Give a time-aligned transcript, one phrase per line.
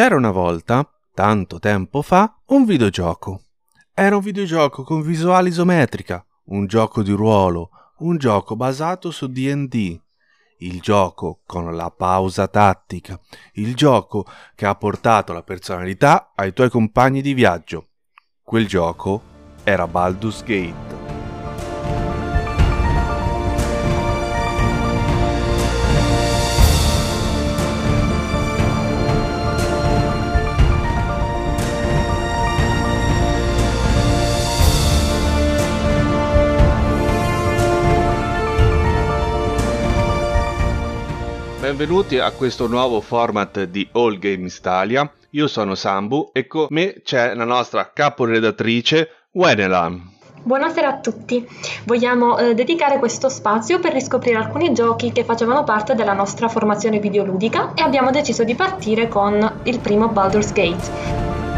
[0.00, 3.42] C'era una volta, tanto tempo fa, un videogioco.
[3.92, 10.00] Era un videogioco con visuale isometrica, un gioco di ruolo, un gioco basato su DD.
[10.60, 13.20] Il gioco con la pausa tattica,
[13.56, 14.24] il gioco
[14.54, 17.88] che ha portato la personalità ai tuoi compagni di viaggio.
[18.42, 19.20] Quel gioco
[19.64, 20.99] era Baldur's Gate.
[41.70, 45.08] Benvenuti a questo nuovo format di All Games Italia.
[45.30, 50.18] Io sono Sambu e con me c'è la nostra caporedattrice Wenelan.
[50.42, 51.46] Buonasera a tutti,
[51.84, 56.98] vogliamo eh, dedicare questo spazio per riscoprire alcuni giochi che facevano parte della nostra formazione
[56.98, 61.49] videoludica e abbiamo deciso di partire con il primo Baldur's Gate.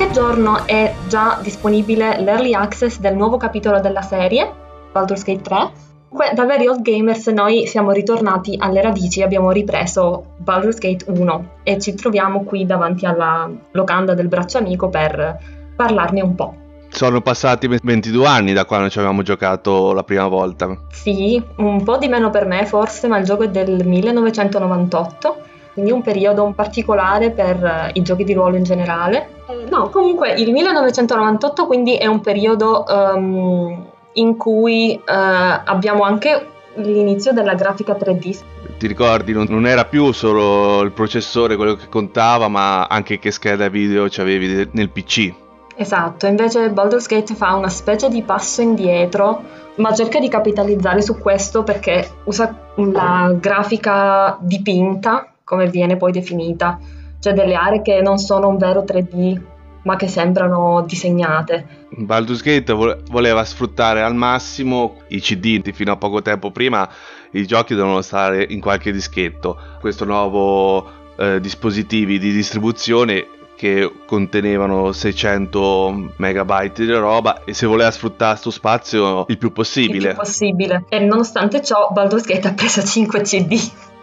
[0.00, 4.50] Qualche giorno è già disponibile l'early access del nuovo capitolo della serie,
[4.92, 6.32] Baldur's Gate 3.
[6.32, 11.78] Da veri old gamers noi siamo ritornati alle radici, abbiamo ripreso Baldur's Gate 1 e
[11.78, 15.38] ci troviamo qui davanti alla locanda del braccio amico per
[15.76, 16.54] parlarne un po'.
[16.88, 20.78] Sono passati 22 anni da quando ci avevamo giocato la prima volta.
[20.88, 25.92] Sì, un po' di meno per me forse, ma il gioco è del 1998 quindi
[25.92, 29.28] un periodo particolare per eh, i giochi di ruolo in generale.
[29.46, 36.46] Eh, no, comunque il 1998 quindi è un periodo um, in cui uh, abbiamo anche
[36.74, 38.38] l'inizio della grafica 3D.
[38.78, 43.30] Ti ricordi, non, non, era più solo il processore quello che contava, ma anche che
[43.30, 45.32] scheda video ci avevi nel PC.
[45.76, 49.42] Esatto, invece Baldur's Gate fa una specie di passo indietro,
[49.76, 56.78] ma cerca di capitalizzare su questo perché usa la grafica dipinta come viene poi definita,
[57.18, 59.40] cioè delle aree che non sono un vero 3D
[59.82, 61.86] ma che sembrano disegnate.
[61.88, 66.88] Baldur's Gate voleva sfruttare al massimo i CD fino a poco tempo prima
[67.32, 69.58] i giochi dovevano stare in qualche dischetto.
[69.80, 77.90] Questo nuovo eh, dispositivi di distribuzione che contenevano 600 megabyte di roba e se voleva
[77.90, 79.96] sfruttare questo spazio il più possibile.
[79.96, 80.84] Il più possibile.
[80.90, 83.58] E nonostante ciò Baldur's Gate ha preso 5 CD.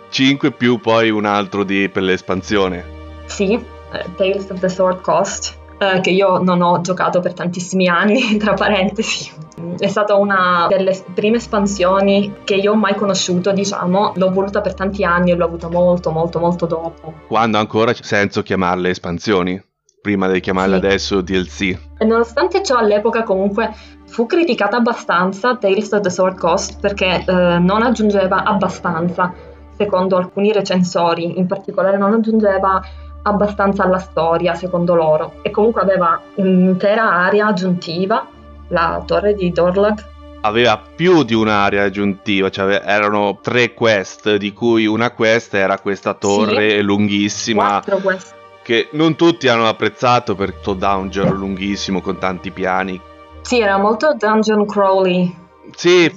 [0.09, 2.83] 5 più poi un altro di, per l'espansione.
[3.25, 7.87] Sì, eh, Tales of the Sword Coast, eh, che io non ho giocato per tantissimi
[7.87, 9.31] anni, tra parentesi.
[9.77, 14.73] È stata una delle prime espansioni che io ho mai conosciuto, diciamo, l'ho voluta per
[14.73, 17.13] tanti anni e l'ho avuta molto, molto, molto dopo.
[17.27, 19.61] Quando ancora c'è senso chiamarle espansioni?
[19.99, 20.85] Prima di chiamarle sì.
[20.85, 21.77] adesso DLC.
[21.97, 23.73] E nonostante ciò, all'epoca comunque
[24.05, 29.33] fu criticata abbastanza Tales of the Sword Coast perché eh, non aggiungeva abbastanza
[29.77, 32.81] secondo alcuni recensori, in particolare non aggiungeva
[33.21, 38.27] abbastanza alla storia, secondo loro, e comunque aveva un'intera area aggiuntiva,
[38.69, 40.15] la torre di Dorlag.
[40.41, 46.13] Aveva più di un'area aggiuntiva, cioè erano tre quest, di cui una quest era questa
[46.13, 47.67] torre sì, lunghissima.
[47.67, 48.35] Quattro quest.
[48.63, 52.99] Che non tutti hanno apprezzato per questo dungeon lunghissimo con tanti piani.
[53.41, 55.35] Sì, era molto dungeon crawly.
[55.73, 56.13] Sì.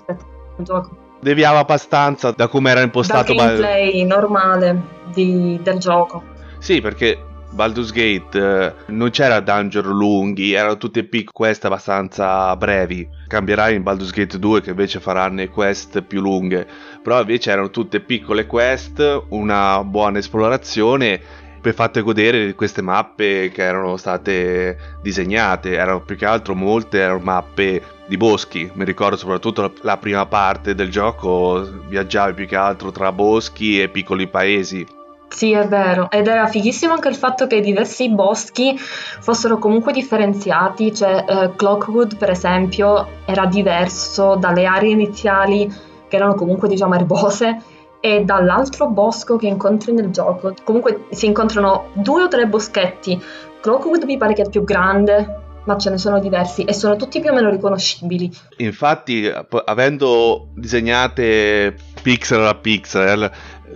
[0.59, 3.34] Gioco deviava abbastanza da come era impostato.
[3.34, 4.82] Dal gameplay ba- normale
[5.12, 6.22] di, del gioco.
[6.58, 7.19] Sì, perché
[7.53, 13.09] Baldur's Gate eh, non c'era dungeon lunghi, erano tutte pick quest abbastanza brevi.
[13.26, 16.66] Cambierà in Baldur's Gate 2 che invece faranno quest più lunghe,
[17.03, 21.20] però invece erano tutte piccole quest, una buona esplorazione
[21.60, 27.21] per fatte godere queste mappe che erano state disegnate, erano più che altro molte erano
[27.21, 32.91] mappe di boschi, mi ricordo soprattutto la prima parte del gioco, viaggiavi più che altro
[32.91, 34.84] tra boschi e piccoli paesi.
[35.28, 40.92] Sì, è vero, ed era fighissimo anche il fatto che diversi boschi fossero comunque differenziati,
[40.92, 45.72] cioè eh, Clockwood per esempio era diverso dalle aree iniziali
[46.09, 47.62] che erano comunque diciamo erbose
[48.00, 50.54] e dall'altro bosco che incontri nel gioco.
[50.64, 53.20] Comunque si incontrano due o tre boschetti.
[53.60, 56.97] Clockwood mi pare che è il più grande, ma ce ne sono diversi e sono
[56.97, 58.30] tutti più o meno riconoscibili.
[58.58, 59.30] Infatti,
[59.64, 63.30] avendo disegnate pixel a pixel,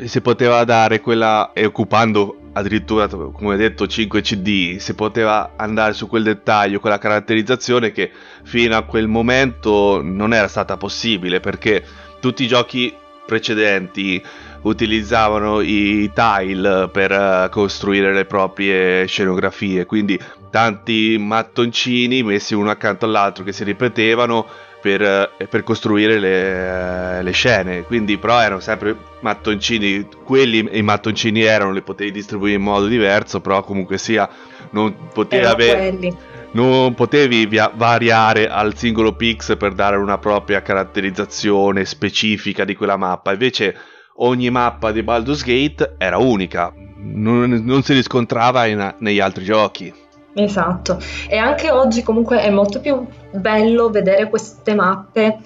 [0.04, 6.06] si poteva dare quella e occupando addirittura, come detto, 5 CD, si poteva andare su
[6.06, 8.10] quel dettaglio, quella caratterizzazione che
[8.44, 11.84] fino a quel momento non era stata possibile perché
[12.20, 12.94] tutti i giochi
[13.26, 14.22] precedenti
[14.62, 20.18] utilizzavano i tile per uh, costruire le proprie scenografie, quindi
[20.50, 24.46] tanti mattoncini messi uno accanto all'altro che si ripetevano
[24.80, 25.00] per,
[25.38, 27.82] uh, per costruire le, uh, le, scene.
[27.82, 30.06] Quindi, però, erano sempre mattoncini.
[30.24, 34.28] Quelli i mattoncini erano, li potevi distribuire in modo diverso, però comunque sia,
[34.70, 35.98] non potevi avere
[36.54, 42.96] non potevi via- variare al singolo pix per dare una propria caratterizzazione specifica di quella
[42.96, 43.32] mappa.
[43.32, 43.76] Invece
[44.16, 49.92] ogni mappa di Baldur's Gate era unica, non, non si riscontrava in, negli altri giochi.
[50.36, 50.98] Esatto,
[51.28, 55.38] e anche oggi comunque è molto più bello vedere queste mappe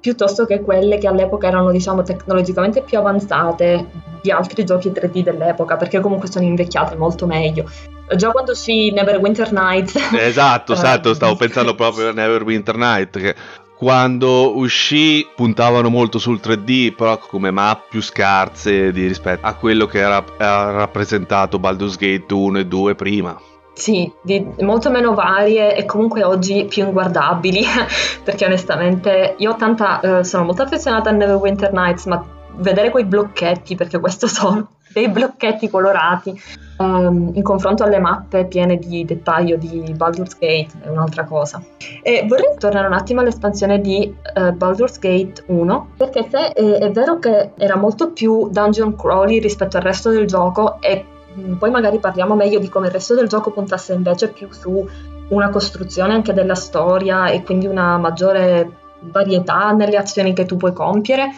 [0.00, 3.86] piuttosto che quelle che all'epoca erano diciamo tecnologicamente più avanzate
[4.22, 7.68] di altri giochi 3D dell'epoca perché comunque sono invecchiate molto meglio
[8.16, 13.34] già quando uscì Neverwinter Nights esatto esatto stavo pensando proprio a Neverwinter Night che
[13.80, 19.86] quando uscì puntavano molto sul 3D, però come mappe più scarse di rispetto a quello
[19.86, 23.40] che era, era rappresentato Baldur's Gate 1 e 2 prima.
[23.72, 27.64] Sì, di, molto meno varie e comunque oggi più inguardabili,
[28.22, 32.22] perché onestamente io tanta, eh, sono molto affezionata a Neverwinter Nights, ma
[32.60, 36.40] vedere quei blocchetti, perché questo sono dei blocchetti colorati,
[36.78, 41.62] um, in confronto alle mappe piene di dettaglio di Baldur's Gate è un'altra cosa.
[42.02, 46.90] E vorrei tornare un attimo all'espansione di uh, Baldur's Gate 1, perché se è, è
[46.90, 51.04] vero che era molto più dungeon crawly rispetto al resto del gioco e
[51.38, 54.88] mm, poi magari parliamo meglio di come il resto del gioco puntasse invece più su
[55.28, 60.72] una costruzione anche della storia e quindi una maggiore varietà nelle azioni che tu puoi
[60.72, 61.30] compiere,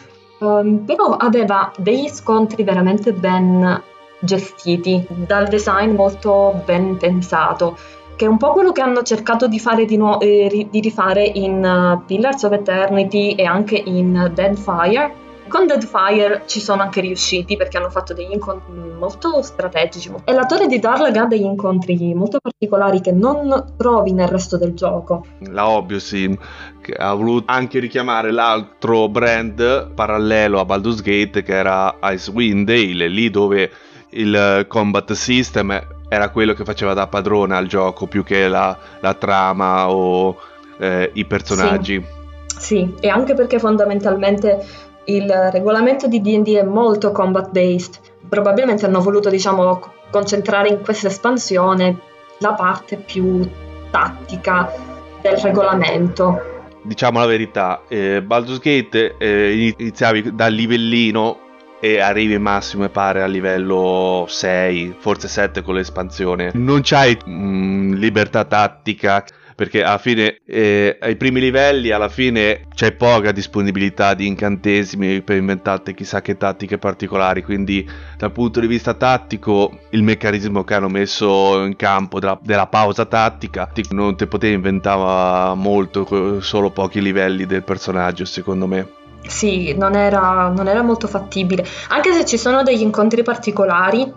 [0.42, 3.82] um, però aveva degli scontri veramente ben
[4.20, 7.76] gestiti, dal design molto ben pensato,
[8.16, 11.64] che è un po' quello che hanno cercato di, di, nu- eh, di rifare in
[11.64, 15.21] uh, Pillars of Eternity e anche in Deadfire.
[15.52, 20.10] Con Deadfire ci sono anche riusciti perché hanno fatto degli incontri molto strategici.
[20.24, 24.56] E la torre di Darlag ha degli incontri molto particolari che non trovi nel resto
[24.56, 25.26] del gioco.
[25.50, 26.38] La Obiosim
[26.80, 33.06] che ha voluto anche richiamare l'altro brand parallelo a Baldur's Gate che era Icewind Dale,
[33.08, 33.70] lì dove
[34.12, 39.12] il combat system era quello che faceva da padrona al gioco più che la, la
[39.12, 40.34] trama o
[40.78, 42.02] eh, i personaggi.
[42.46, 42.58] Sì.
[42.58, 47.98] sì, e anche perché fondamentalmente il regolamento di D&D è molto combat based.
[48.28, 51.98] Probabilmente hanno voluto, diciamo, concentrare in questa espansione
[52.38, 53.48] la parte più
[53.90, 54.72] tattica
[55.20, 56.50] del regolamento.
[56.82, 61.38] Diciamo la verità, eh, Baldur's Gate eh, iniziavi dal livellino
[61.80, 66.50] e arrivi massimo e pare a livello 6, forse 7 con l'espansione.
[66.54, 69.24] Non c'hai mh, mm, libertà tattica
[69.62, 75.36] perché alla fine eh, ai primi livelli alla fine c'è poca disponibilità di incantesimi per
[75.36, 77.88] inventarti chissà che tattiche particolari quindi
[78.18, 83.04] dal punto di vista tattico il meccanismo che hanno messo in campo della, della pausa
[83.04, 88.88] tattica non ti potevi inventare molto solo pochi livelli del personaggio secondo me
[89.24, 91.64] sì, non era, non era molto fattibile.
[91.90, 94.12] Anche se ci sono degli incontri particolari,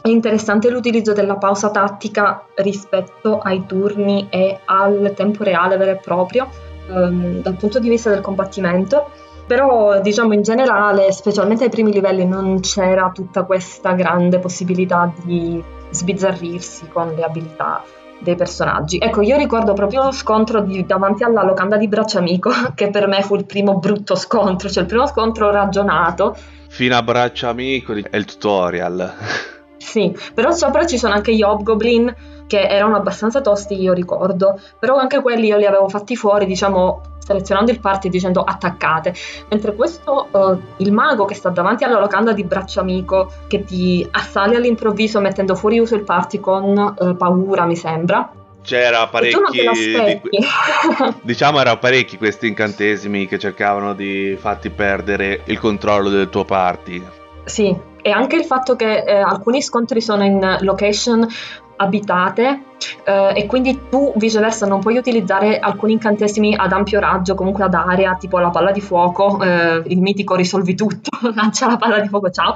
[0.00, 5.96] è interessante l'utilizzo della pausa tattica rispetto ai turni e al tempo reale vero e
[5.96, 6.48] proprio,
[6.88, 9.10] um, dal punto di vista del combattimento.
[9.46, 15.62] Però, diciamo, in generale, specialmente ai primi livelli, non c'era tutta questa grande possibilità di
[15.90, 17.82] sbizzarrirsi con le abilità
[18.18, 18.98] dei personaggi.
[18.98, 23.22] Ecco, io ricordo proprio lo scontro di, davanti alla locanda di Bracciamico, che per me
[23.22, 26.36] fu il primo brutto scontro, cioè il primo scontro ragionato.
[26.68, 29.56] Fino a Bracciamico è il tutorial.
[29.78, 32.14] Sì, però sopra ci sono anche gli Hobgoblin
[32.46, 37.16] che erano abbastanza tosti, io ricordo, però anche quelli io li avevo fatti fuori, diciamo,
[37.18, 39.14] selezionando il party dicendo attaccate,
[39.50, 44.06] mentre questo, uh, il mago che sta davanti alla locanda di braccio amico, che ti
[44.10, 48.32] assale all'improvviso mettendo fuori uso il party con uh, paura, mi sembra,
[48.62, 49.38] c'era parecchi
[49.72, 50.20] di,
[51.22, 57.02] diciamo erano parecchi questi incantesimi che cercavano di farti perdere il controllo del tuo party.
[57.44, 61.28] Sì e anche il fatto che eh, alcuni scontri sono in location
[61.76, 62.62] abitate
[63.04, 67.74] eh, e quindi tu viceversa non puoi utilizzare alcuni incantesimi ad ampio raggio, comunque ad
[67.74, 72.08] area, tipo la palla di fuoco, eh, il mitico risolvi tutto, lancia la palla di
[72.08, 72.54] fuoco, ciao,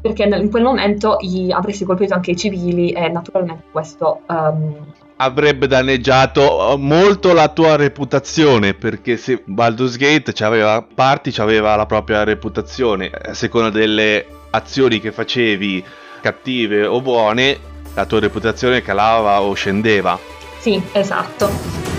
[0.00, 4.20] perché in quel momento gli, avresti colpito anche i civili e naturalmente questo...
[4.28, 4.76] Um,
[5.16, 12.24] avrebbe danneggiato molto la tua reputazione perché se Baldur's Gate c'aveva parti c'aveva la propria
[12.24, 15.84] reputazione a seconda delle azioni che facevi
[16.20, 17.58] cattive o buone
[17.94, 20.18] la tua reputazione calava o scendeva.
[20.58, 21.91] Sì, esatto.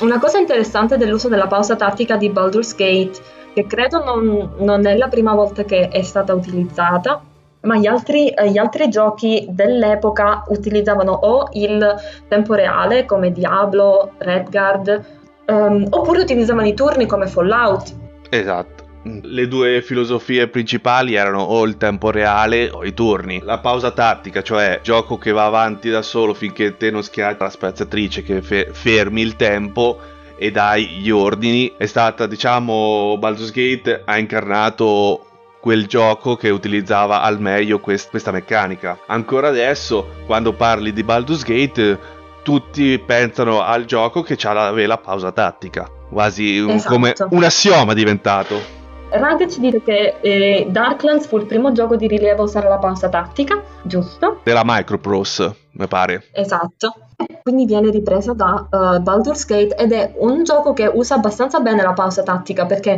[0.00, 3.12] Una cosa interessante dell'uso della pausa tattica di Baldur's Gate,
[3.52, 7.22] che credo non, non è la prima volta che è stata utilizzata,
[7.62, 11.94] ma gli altri, eh, gli altri, giochi dell'epoca utilizzavano o il
[12.28, 15.04] tempo reale come Diablo, Redguard,
[15.46, 17.94] um, oppure utilizzavano i turni come Fallout.
[18.30, 18.79] Esatto.
[19.02, 23.40] Le due filosofie principali erano o il tempo reale o i turni.
[23.42, 27.48] La pausa tattica, cioè gioco che va avanti da solo finché te non schiacci la
[27.48, 29.98] spaziatrice che fe- fermi il tempo
[30.36, 35.26] e dai gli ordini, è stata, diciamo, Baldur's Gate ha incarnato
[35.60, 38.98] quel gioco che utilizzava al meglio quest- questa meccanica.
[39.06, 41.98] Ancora adesso, quando parli di Baldur's Gate,
[42.42, 45.88] tutti pensano al gioco che ha la vela pausa tattica.
[46.10, 46.92] Quasi esatto.
[46.92, 48.79] come un assioma diventato.
[49.10, 52.78] Ranked ci dice che eh, Darklands fu il primo gioco di rilievo a usare la
[52.78, 54.40] pausa tattica, giusto?
[54.44, 56.24] Della Microprose, mi pare.
[56.32, 56.94] Esatto.
[57.42, 61.82] Quindi viene ripresa da uh, Baldur's Gate ed è un gioco che usa abbastanza bene
[61.82, 62.92] la pausa tattica perché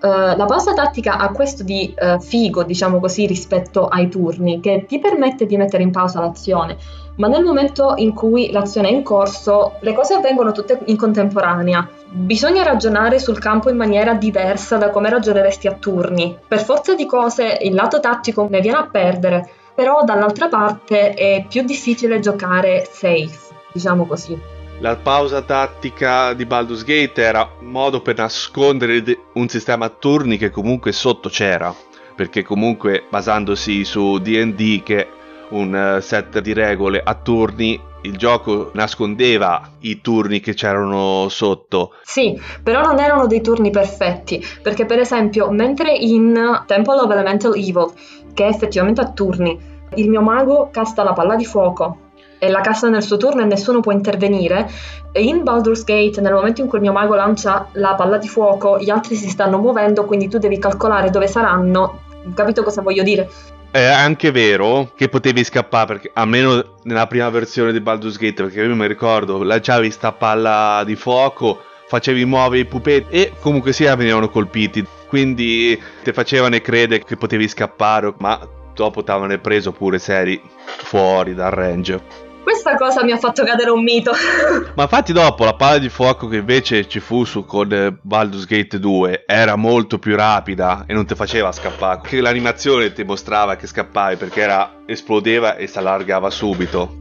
[0.00, 4.84] uh, la pausa tattica ha questo di uh, figo, diciamo così, rispetto ai turni, che
[4.86, 6.76] ti permette di mettere in pausa l'azione
[7.16, 11.88] ma nel momento in cui l'azione è in corso le cose avvengono tutte in contemporanea.
[12.08, 16.36] Bisogna ragionare sul campo in maniera diversa da come ragioneresti a turni.
[16.46, 21.44] Per forza di cose il lato tattico ne viene a perdere, però dall'altra parte è
[21.48, 23.38] più difficile giocare safe,
[23.72, 24.54] diciamo così.
[24.80, 30.36] La pausa tattica di Baldur's Gate era un modo per nascondere un sistema a turni
[30.36, 31.74] che comunque sotto c'era,
[32.14, 35.08] perché comunque basandosi su DD che
[35.50, 41.94] un eh, set di regole a turni il gioco nascondeva i turni che c'erano sotto.
[42.02, 47.54] Sì, però non erano dei turni perfetti, perché per esempio, mentre in Temple of Elemental
[47.56, 47.90] Evil,
[48.32, 49.58] che è effettivamente a turni,
[49.94, 52.04] il mio mago casta la palla di fuoco
[52.38, 54.68] e la casta nel suo turno e nessuno può intervenire,
[55.14, 58.78] in Baldur's Gate, nel momento in cui il mio mago lancia la palla di fuoco,
[58.78, 62.02] gli altri si stanno muovendo, quindi tu devi calcolare dove saranno.
[62.34, 63.28] Capito cosa voglio dire?
[63.76, 68.62] È anche vero che potevi scappare, perché almeno nella prima versione di Baldur's Gate, perché
[68.62, 73.94] io mi ricordo, lanciavi sta palla di fuoco, facevi muovere i pupetti e comunque sia
[73.94, 74.84] venivano colpiti.
[75.06, 78.40] Quindi ti facevano credere che potevi scappare, ma
[78.72, 82.25] dopo ti avevano preso pure seri fuori dal range.
[82.46, 84.12] Questa cosa mi ha fatto cadere un mito.
[84.76, 88.46] Ma infatti dopo la palla di fuoco che invece ci fu su con eh, Baldur's
[88.46, 92.02] Gate 2 era molto più rapida e non ti faceva scappare.
[92.04, 96.98] Che l'animazione ti mostrava che scappavi perché era, esplodeva e si allargava subito.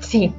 [0.00, 0.32] Sì,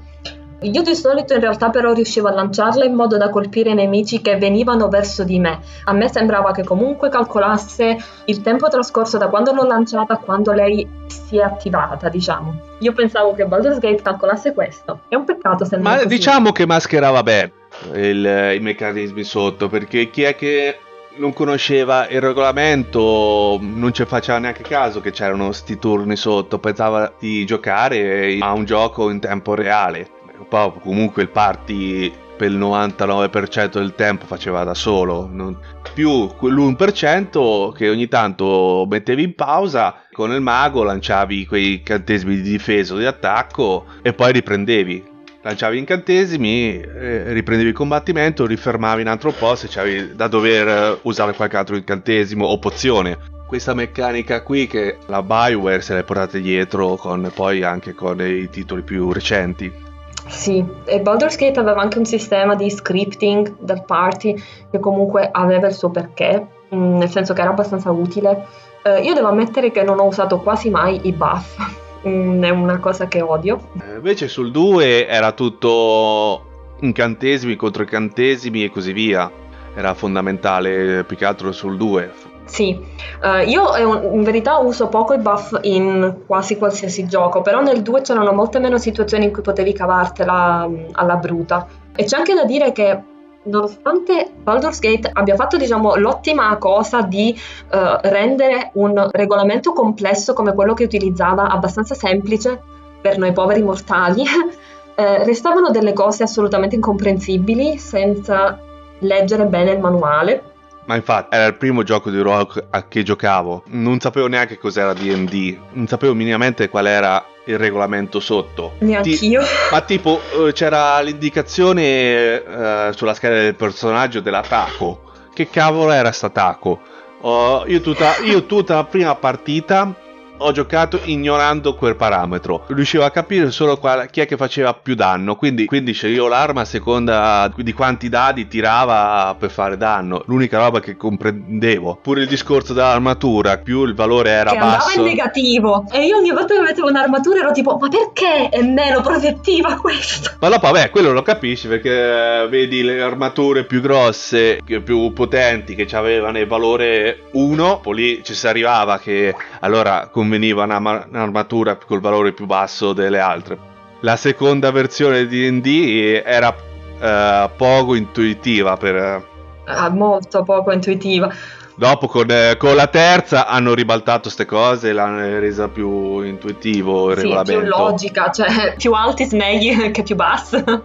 [0.61, 4.21] io di solito in realtà però riuscivo a lanciarla in modo da colpire i nemici
[4.21, 5.59] che venivano verso di me.
[5.85, 10.51] A me sembrava che comunque calcolasse il tempo trascorso da quando l'ho lanciata a quando
[10.51, 12.59] lei si è attivata, diciamo.
[12.79, 15.01] Io pensavo che Baldur's Gate calcolasse questo.
[15.07, 16.07] È un peccato se non Ma così.
[16.07, 17.51] diciamo che mascherava bene
[17.93, 20.77] il, i meccanismi sotto, perché chi è che
[21.15, 27.13] non conosceva il regolamento, non ci faceva neanche caso che c'erano sti turni sotto, pensava
[27.17, 30.17] di giocare a un gioco in tempo reale
[30.47, 35.57] poi comunque il party per il 99% del tempo faceva da solo, non...
[35.93, 42.51] più quell'1% che ogni tanto mettevi in pausa, con il mago lanciavi quei incantesimi di
[42.51, 45.17] difesa o di attacco e poi riprendevi.
[45.41, 51.33] Lanciavi incantesimi, eh, riprendevi il combattimento, rifermavi in altro posto e c'avevi da dover usare
[51.33, 53.17] qualche altro incantesimo o pozione.
[53.47, 58.49] Questa meccanica qui che la Bioware se l'è portata dietro con, poi anche con i
[58.49, 59.87] titoli più recenti.
[60.29, 64.35] Sì, e Baldur's Gate aveva anche un sistema di scripting del party
[64.69, 68.45] che comunque aveva il suo perché, mm, nel senso che era abbastanza utile.
[68.83, 71.57] Eh, io devo ammettere che non ho usato quasi mai i buff,
[72.07, 73.69] mm, è una cosa che odio.
[73.81, 76.45] Eh, invece sul 2 era tutto
[76.81, 79.29] incantesimi contro incantesimi e così via.
[79.75, 82.28] Era fondamentale più che altro sul 2.
[82.49, 82.75] Sì,
[83.21, 83.75] uh, io
[84.11, 88.57] in verità uso poco i buff in quasi qualsiasi gioco, però nel 2 c'erano molte
[88.57, 91.67] meno situazioni in cui potevi cavartela mm, alla bruta.
[91.95, 93.03] E c'è anche da dire che
[93.43, 97.39] nonostante Baldur's Gate abbia fatto diciamo, l'ottima cosa di
[97.71, 102.59] uh, rendere un regolamento complesso come quello che utilizzava abbastanza semplice
[102.99, 104.23] per noi poveri mortali,
[104.95, 108.59] eh, restavano delle cose assolutamente incomprensibili senza
[108.99, 110.48] leggere bene il manuale
[110.89, 113.61] ma infatti era il primo gioco di rock a che giocavo.
[113.67, 118.73] Non sapevo neanche cos'era DD, non sapevo minimamente qual era il regolamento sotto.
[118.79, 119.41] Neanch'io.
[119.41, 125.11] Ti- ma tipo eh, c'era l'indicazione uh, sulla scheda del personaggio dell'attacco.
[125.31, 126.79] Che cavolo era sta attacco?
[127.21, 129.93] Uh, io, tutta, io tutta la prima partita
[130.39, 132.65] ho giocato ignorando quel parametro.
[132.67, 135.35] Riuscivo a capire solo qual- chi è che faceva più danno.
[135.35, 140.23] Quindi, quindi sceglievo l'arma a seconda di quanti dadi tirava per fare danno.
[140.25, 141.99] L'unica roba che comprendevo.
[142.01, 144.87] Pure il discorso dell'armatura, più il valore era che basso.
[144.87, 145.85] andava in negativo.
[145.91, 150.31] E io ogni volta che mettevo un'armatura ero tipo, ma perché è meno protettiva questo?
[150.39, 155.75] Ma dopo, vabbè, quello lo capisci perché eh, vedi le armature più grosse, più potenti
[155.75, 161.77] che avevano il valore 1, poi lì ci si arrivava che allora conveniva una, un'armatura
[161.77, 163.57] col valore più basso delle altre.
[164.01, 169.27] La seconda versione di D&D era uh, poco intuitiva per...
[169.65, 171.31] Ah, molto poco intuitiva.
[171.75, 177.11] Dopo con, eh, con, la terza hanno ribaltato queste cose e l'hanno resa più intuitivo
[177.11, 177.59] il sì, regolamento.
[177.61, 180.57] più logica, cioè più alti smegli che più bassi.
[180.57, 180.81] È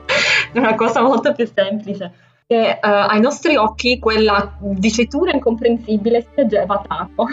[0.59, 2.13] una cosa molto più semplice.
[2.47, 7.27] E, uh, ai nostri occhi quella dicitura incomprensibile si leggeva TACO.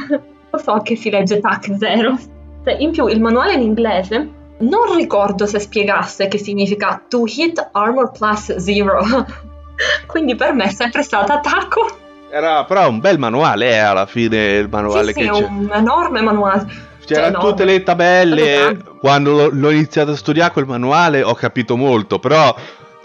[0.58, 2.20] So che si legge TAC 0.
[2.63, 7.70] Cioè, in più il manuale in inglese non ricordo se spiegasse che significa to hit
[7.72, 9.00] armor plus zero.
[10.05, 11.98] Quindi per me è sempre stata TACO.
[12.29, 15.48] Era però un bel manuale, eh, alla fine il manuale sì, che sì, c'è.
[15.48, 16.89] un enorme manuale.
[17.03, 18.77] C'erano cioè, tutte le tabelle.
[19.00, 22.56] Quando l'ho iniziato a studiare quel manuale ho capito molto, però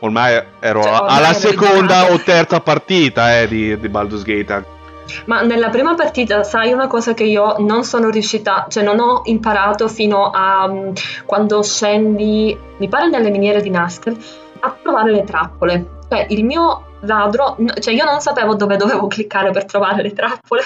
[0.01, 4.75] ormai ero cioè, ormai alla seconda o terza partita eh, di, di Baldur's Gate.
[5.27, 9.23] Ma nella prima partita, sai una cosa che io non sono riuscita, cioè non ho
[9.25, 10.93] imparato fino a um,
[11.25, 14.17] quando scendi, mi pare nelle miniere di Nazgûl,
[14.61, 15.95] a trovare le trappole.
[16.09, 20.63] Cioè il mio ladro, cioè io non sapevo dove dovevo cliccare per trovare le trappole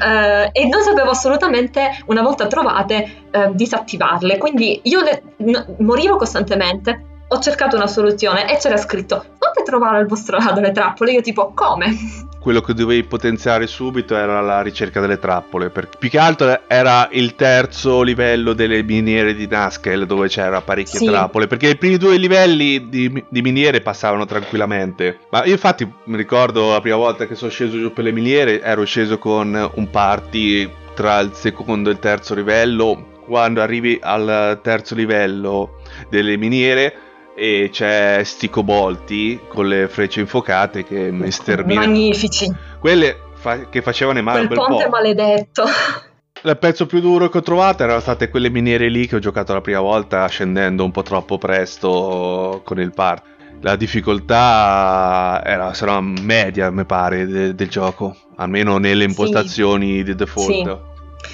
[0.00, 4.38] uh, e non sapevo assolutamente, una volta trovate, uh, disattivarle.
[4.38, 7.12] Quindi io le, n- morivo costantemente.
[7.28, 11.12] Ho cercato una soluzione e c'era scritto fate trovare al vostro ladro le trappole.
[11.12, 11.96] Io tipo come?
[12.44, 15.70] quello che dovevi potenziare subito era la ricerca delle trappole.
[15.70, 20.98] Perché più che altro era il terzo livello delle miniere di Naskel dove c'era parecchie
[20.98, 21.06] sì.
[21.06, 21.46] trappole.
[21.46, 25.20] Perché i primi due livelli di, di, miniere passavano tranquillamente.
[25.30, 28.60] Ma io infatti mi ricordo la prima volta che sono sceso giù per le miniere,
[28.60, 33.12] ero sceso con un party tra il secondo e il terzo livello.
[33.24, 36.94] Quando arrivi al terzo livello delle miniere
[37.34, 41.86] e c'è sti cobolti con le frecce infuocate che mi sterminano.
[41.86, 42.50] Magnifici.
[42.78, 44.90] Quelle fa- che facevano male un bel ponte po'.
[44.90, 45.64] maledetto.
[46.46, 49.54] Il pezzo più duro che ho trovato erano state quelle miniere lì che ho giocato
[49.54, 53.24] la prima volta scendendo un po' troppo presto con il part.
[53.62, 60.02] La difficoltà era sarà media, mi pare, de- del gioco, almeno nelle impostazioni sì.
[60.02, 60.50] di default.
[60.50, 60.76] Sì.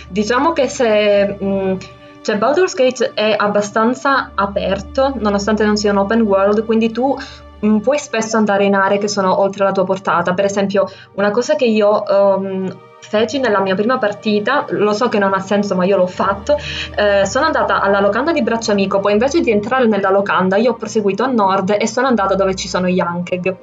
[0.09, 1.77] Diciamo che se mh,
[2.23, 7.17] cioè Baldur's Gate è abbastanza aperto, nonostante non sia un open world, quindi tu
[7.61, 10.35] mh, puoi spesso andare in aree che sono oltre la tua portata.
[10.35, 15.19] Per esempio, una cosa che io um, feci nella mia prima partita, lo so che
[15.19, 16.57] non ha senso ma io l'ho fatto,
[16.97, 20.75] eh, sono andata alla locanda di Bracciamico, poi invece di entrare nella locanda io ho
[20.75, 23.57] proseguito a nord e sono andata dove ci sono gli Ankeg,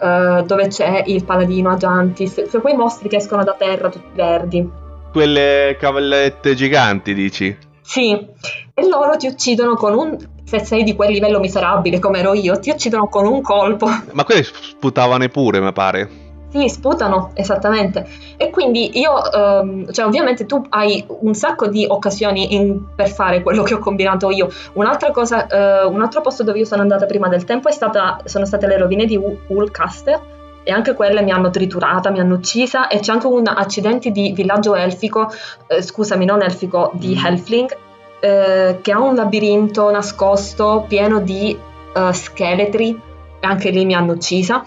[0.00, 4.68] eh, dove c'è il paladino Agiantis, cioè quei mostri che escono da terra tutti verdi.
[5.12, 7.68] Quelle cavallette giganti, dici?
[7.82, 8.12] Sì,
[8.74, 10.16] e loro ti uccidono con un...
[10.44, 13.86] Se sei di quel livello miserabile come ero io, ti uccidono con un colpo.
[14.12, 16.28] Ma quelli sputavano pure, mi pare.
[16.50, 18.04] Sì, sputano, esattamente.
[18.36, 23.42] E quindi io, um, cioè ovviamente tu hai un sacco di occasioni in, per fare
[23.42, 24.50] quello che ho combinato io.
[24.72, 28.20] Un'altra cosa, uh, un altro posto dove io sono andata prima del tempo è stata,
[28.24, 29.16] sono state le rovine di
[29.46, 34.10] Ulcaster e anche quelle mi hanno triturata, mi hanno uccisa e c'è anche un accidente
[34.10, 35.32] di villaggio elfico,
[35.66, 37.24] eh, scusami, non elfico, di mm.
[37.24, 37.76] Helfling,
[38.20, 41.56] eh, che ha un labirinto nascosto pieno di
[41.94, 43.00] uh, scheletri
[43.40, 44.64] e anche lì mi hanno uccisa.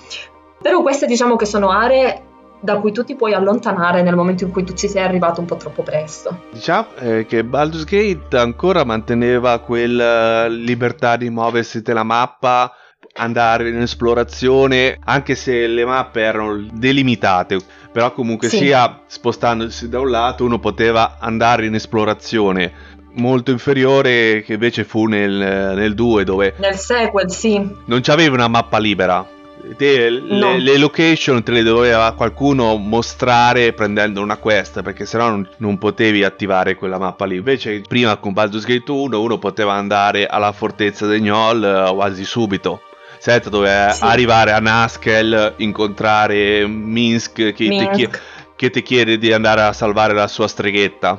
[0.61, 2.23] Però queste diciamo che sono aree
[2.59, 5.45] da cui tu ti puoi allontanare nel momento in cui tu ci sei arrivato un
[5.45, 6.43] po' troppo presto.
[6.51, 12.71] Diciamo eh, che Baldur's Gate ancora manteneva quella libertà di muoversi della mappa
[13.15, 17.59] andare in esplorazione anche se le mappe erano delimitate
[17.91, 18.57] però comunque sì.
[18.57, 25.05] sia spostandosi da un lato uno poteva andare in esplorazione molto inferiore che invece fu
[25.05, 29.23] nel, nel 2 dove nel sequel sì non c'avevi una mappa libera
[29.77, 30.53] te, no.
[30.53, 35.77] le, le, location te le doveva qualcuno mostrare prendendo una quest perché sennò non, non
[35.77, 40.51] potevi attivare quella mappa lì invece prima con Baldur's Gate 1 uno poteva andare alla
[40.51, 42.81] fortezza dei Gnoll uh, quasi subito
[43.23, 44.03] set dove sì.
[44.03, 47.89] arrivare a Naskel, incontrare Minsk che, Minsk.
[47.89, 48.19] Ti chiede,
[48.57, 51.17] che ti chiede di andare a salvare la sua streghetta.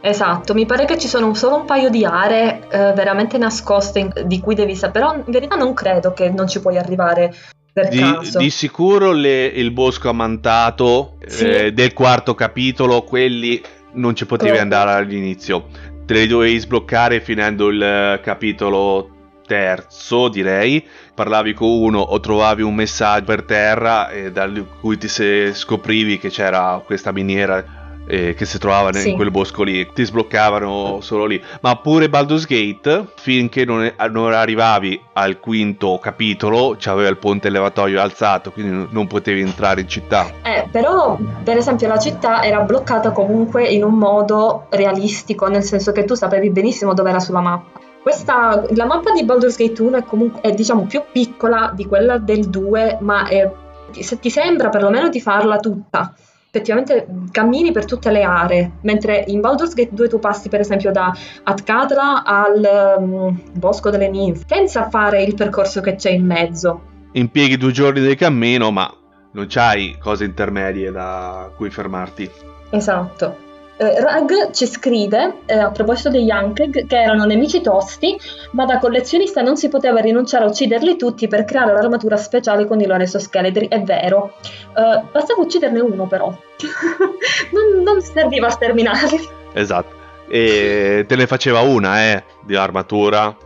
[0.00, 4.12] Esatto, mi pare che ci sono solo un paio di aree eh, veramente nascoste in,
[4.24, 7.34] di cui devi sapere, però in verità non credo che non ci puoi arrivare
[7.72, 8.38] per di, caso.
[8.38, 11.48] Di sicuro le, il bosco ammantato sì.
[11.48, 13.60] eh, del quarto capitolo, quelli
[13.94, 14.62] non ci potevi Come?
[14.62, 15.66] andare all'inizio.
[16.06, 19.10] Te le dovevi sbloccare finendo il eh, capitolo
[19.46, 20.84] terzo, direi.
[21.16, 24.46] Parlavi con uno o trovavi un messaggio per terra e da
[24.82, 25.08] cui ti
[25.54, 27.64] scoprivi che c'era questa miniera
[28.06, 29.08] eh, che si trovava Sì.
[29.08, 29.90] in quel bosco lì.
[29.94, 31.42] Ti sbloccavano solo lì.
[31.62, 37.48] Ma pure Baldur's Gate, finché non, è- non arrivavi al quinto capitolo, c'aveva il ponte
[37.48, 40.30] elevatoio alzato, quindi non potevi entrare in città.
[40.42, 45.92] Eh, però, per esempio, la città era bloccata comunque in un modo realistico, nel senso
[45.92, 47.80] che tu sapevi benissimo dove era sulla mappa.
[48.06, 52.18] Questa, la mappa di Baldur's Gate 1 è comunque è, diciamo più piccola di quella
[52.18, 53.50] del 2, ma è-
[53.90, 56.14] ti- se ti sembra perlomeno di farla tutta.
[56.48, 60.92] Effettivamente cammini per tutte le aree, mentre in Baldur's Gate 2 tu passi per esempio
[60.92, 66.82] da Atkadra al mm, Bosco delle Ninfe, senza fare il percorso che c'è in mezzo.
[67.10, 68.88] Impieghi due giorni di cammino, ma
[69.32, 72.30] non c'hai cose intermedie da cui fermarti.
[72.70, 73.45] Esatto.
[73.78, 78.18] Eh, Rag ci scrive, eh, a proposito degli Ankeg, che erano nemici tosti,
[78.52, 82.80] ma da collezionista non si poteva rinunciare a ucciderli tutti per creare l'armatura speciale con
[82.80, 83.68] i loro esoscheletri.
[83.68, 84.34] È vero.
[84.42, 86.26] Eh, bastava ucciderne uno, però.
[87.52, 89.28] non, non serviva a sterminarli.
[89.52, 89.94] Esatto.
[90.28, 93.36] E te ne faceva una, eh, di armatura.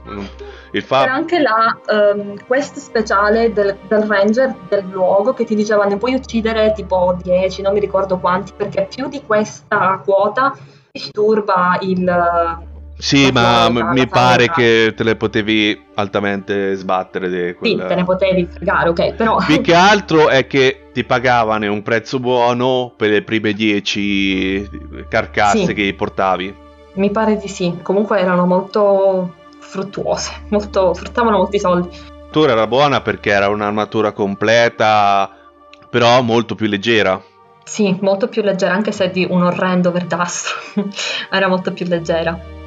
[0.72, 1.12] Il C'era fa...
[1.12, 6.14] anche la ehm, quest speciale del, del ranger del luogo che ti diceva ne puoi
[6.14, 10.56] uccidere tipo 10, non mi ricordo quanti, perché più di questa quota
[10.92, 12.68] disturba il...
[12.96, 17.30] Sì, ma m- mi pare che te le potevi altamente sbattere.
[17.30, 19.38] di Sì, te ne potevi fregare, ok, però...
[19.38, 24.68] Più che altro è che ti pagavano un prezzo buono per le prime 10
[25.09, 25.72] carcasse Sì.
[25.72, 26.54] che portavi.
[26.92, 29.33] Mi pare di sì, comunque erano molto
[29.70, 31.88] fruttuose, molto, fruttavano molti soldi.
[31.88, 35.30] L'armatura era buona perché era un'armatura completa,
[35.88, 37.20] però molto più leggera.
[37.64, 40.56] Sì, molto più leggera, anche se di un orrendo verdastro,
[41.30, 42.59] era molto più leggera.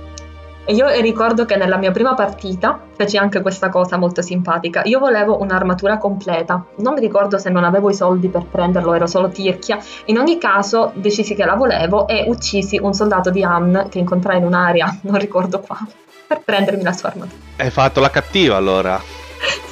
[0.66, 4.82] E io ricordo che nella mia prima partita feci anche questa cosa molto simpatica.
[4.86, 6.66] Io volevo un'armatura completa.
[6.78, 9.78] Non mi ricordo se non avevo i soldi per prenderlo, ero solo tirchia.
[10.06, 14.38] In ogni caso decisi che la volevo e uccisi un soldato di Han che incontrai
[14.38, 15.92] in un'area, non ricordo quale,
[16.34, 17.42] per prendermi la sua armatura.
[17.58, 19.02] Hai fatto la cattiva allora.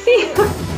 [0.03, 0.70] Sì.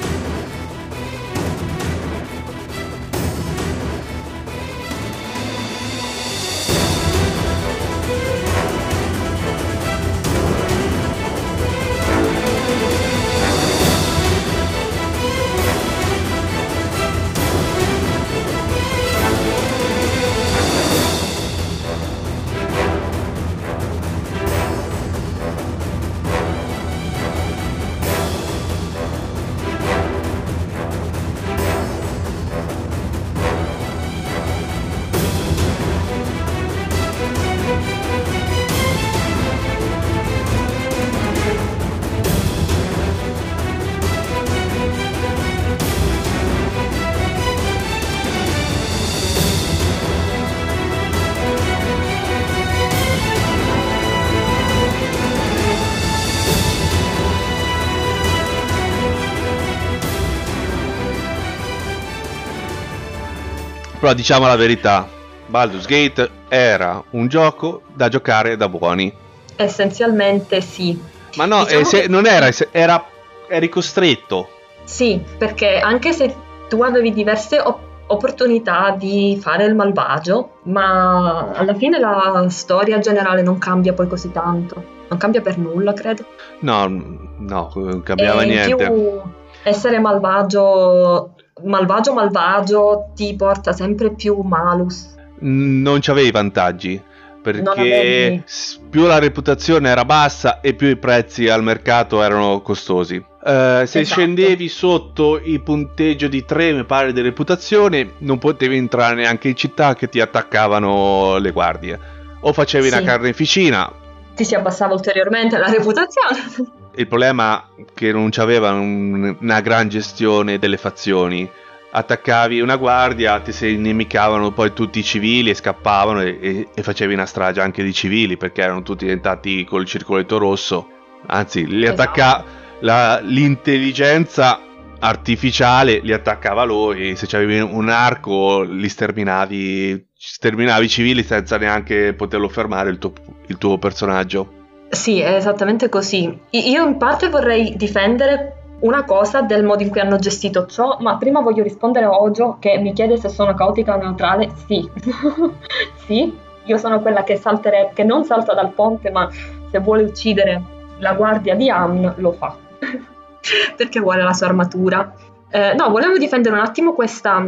[64.03, 65.07] Però diciamo la verità,
[65.45, 69.09] Baldur's Gate era un gioco da giocare da buoni.
[69.55, 71.01] Essenzialmente sì.
[71.35, 73.01] Ma no, Diciamo eh, se- che- non era, se- era,
[73.47, 74.49] eri costretto.
[74.83, 76.35] Sì, perché anche se
[76.67, 83.41] tu avevi diverse op- opportunità di fare il malvagio, ma alla fine la storia generale
[83.41, 84.83] non cambia poi così tanto.
[85.07, 86.25] Non cambia per nulla, credo.
[86.59, 88.75] No, no, non cambiava e in niente.
[88.75, 89.21] più
[89.63, 91.32] essere malvagio,
[91.63, 95.11] malvagio malvagio ti porta sempre più malus.
[95.39, 98.43] non c'avevi vantaggi Non perché avevi.
[98.89, 103.15] più la reputazione era bassa e più i prezzi al mercato erano costosi.
[103.45, 104.03] Eh, se Esatto.
[104.21, 109.55] scendevi sotto il punteggio di 3, mi pare, di reputazione, non potevi entrare neanche in
[109.57, 111.99] città che ti attaccavano le guardie.
[112.39, 112.93] O facevi Sì.
[112.95, 113.91] una carneficina.
[114.35, 116.71] Ti si abbassava ulteriormente la reputazione.
[116.95, 121.49] Il problema è che non c'aveva un- una gran gestione delle fazioni.
[121.95, 126.83] Attaccavi una guardia, ti si inimicavano poi tutti i civili e scappavano e, e- e
[126.83, 130.87] facevi una strage anche di civili perché erano tutti diventati col circoletto rosso.
[131.27, 132.01] Anzi, li Esatto.
[132.01, 132.43] attacca
[132.81, 134.59] la- l'intelligenza
[134.99, 137.15] artificiale li attaccava lui.
[137.15, 143.13] Se c'avevi un arco, li sterminavi, sterminavi i civili senza neanche poterlo fermare il tuo,
[143.47, 144.61] il tuo personaggio.
[144.93, 146.39] Sì, è esattamente così.
[146.51, 151.17] Io in parte vorrei difendere una cosa del modo in cui hanno gestito ciò, ma
[151.17, 154.51] prima voglio rispondere a Ojo che mi chiede se sono caotica o neutrale.
[154.67, 154.87] Sì,
[156.05, 159.29] sì, io sono quella che salterebbe, che non salta dal ponte, ma
[159.71, 160.61] se vuole uccidere
[160.99, 162.55] la guardia di Am lo fa.
[163.75, 165.13] perché vuole la sua armatura.
[165.49, 167.45] Eh, no, volevo difendere un attimo questa,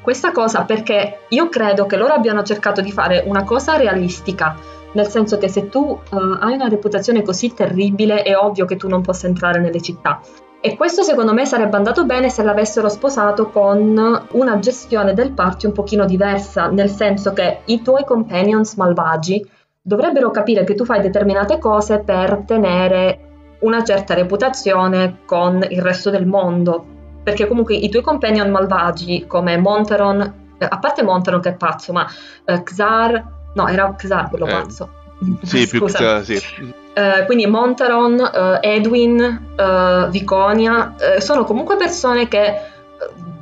[0.00, 4.56] questa cosa perché io credo che loro abbiano cercato di fare una cosa realistica,
[4.98, 8.88] nel senso che se tu uh, hai una reputazione così terribile è ovvio che tu
[8.88, 10.20] non possa entrare nelle città.
[10.60, 15.66] E questo secondo me sarebbe andato bene se l'avessero sposato con una gestione del party
[15.66, 19.48] un pochino diversa, nel senso che i tuoi companions malvagi
[19.80, 26.10] dovrebbero capire che tu fai determinate cose per tenere una certa reputazione con il resto
[26.10, 26.84] del mondo.
[27.22, 31.92] Perché comunque i tuoi companion malvagi come Monteron, eh, a parte Monteron che è pazzo,
[31.92, 32.04] ma
[32.44, 34.88] eh, Xar, no era Xar quello eh, pazzo.
[35.42, 36.40] Sì, più Xar, sì.
[36.94, 42.54] Uh, quindi Monteron, uh, Edwin, uh, Viconia, sono comunque persone che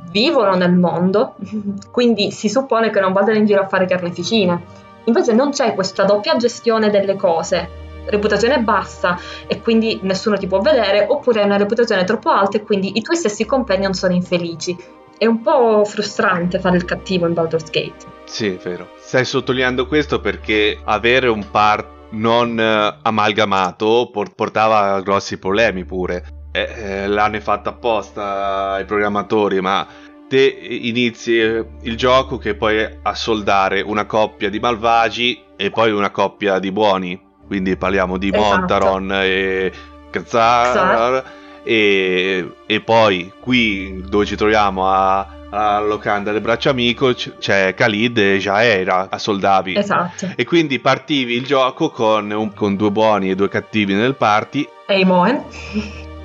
[0.09, 1.35] vivono nel mondo,
[1.91, 4.85] quindi si suppone che non vadano in giro a fare carneficine.
[5.05, 10.59] Invece non c'è questa doppia gestione delle cose, reputazione bassa e quindi nessuno ti può
[10.59, 14.75] vedere, oppure hai una reputazione troppo alta e quindi i tuoi stessi companion sono infelici.
[15.17, 18.16] È un po' frustrante fare il cattivo in Baldur's Gate.
[18.27, 18.91] Sì, è vero.
[18.97, 26.49] Stai sottolineando questo perché avere un part non eh, amalgamato portava grossi problemi pure.
[26.51, 29.87] Eh, eh, l'hanno fatto apposta i programmatori, ma
[30.27, 36.59] te inizi il gioco che puoi assoldare una coppia di malvagi e poi una coppia
[36.59, 37.19] di buoni.
[37.47, 38.43] Quindi parliamo di esatto.
[38.43, 39.71] Montaron e
[40.09, 41.35] Kazar.
[41.63, 48.17] E, e poi qui dove ci troviamo a alla locanda del braccio amico c'è Khalid
[48.17, 49.75] e Jaera a soldavi.
[49.75, 50.29] Esatto.
[50.35, 54.67] E quindi partivi il gioco con, un, con due buoni e due cattivi nel party.
[54.85, 55.43] E Moen.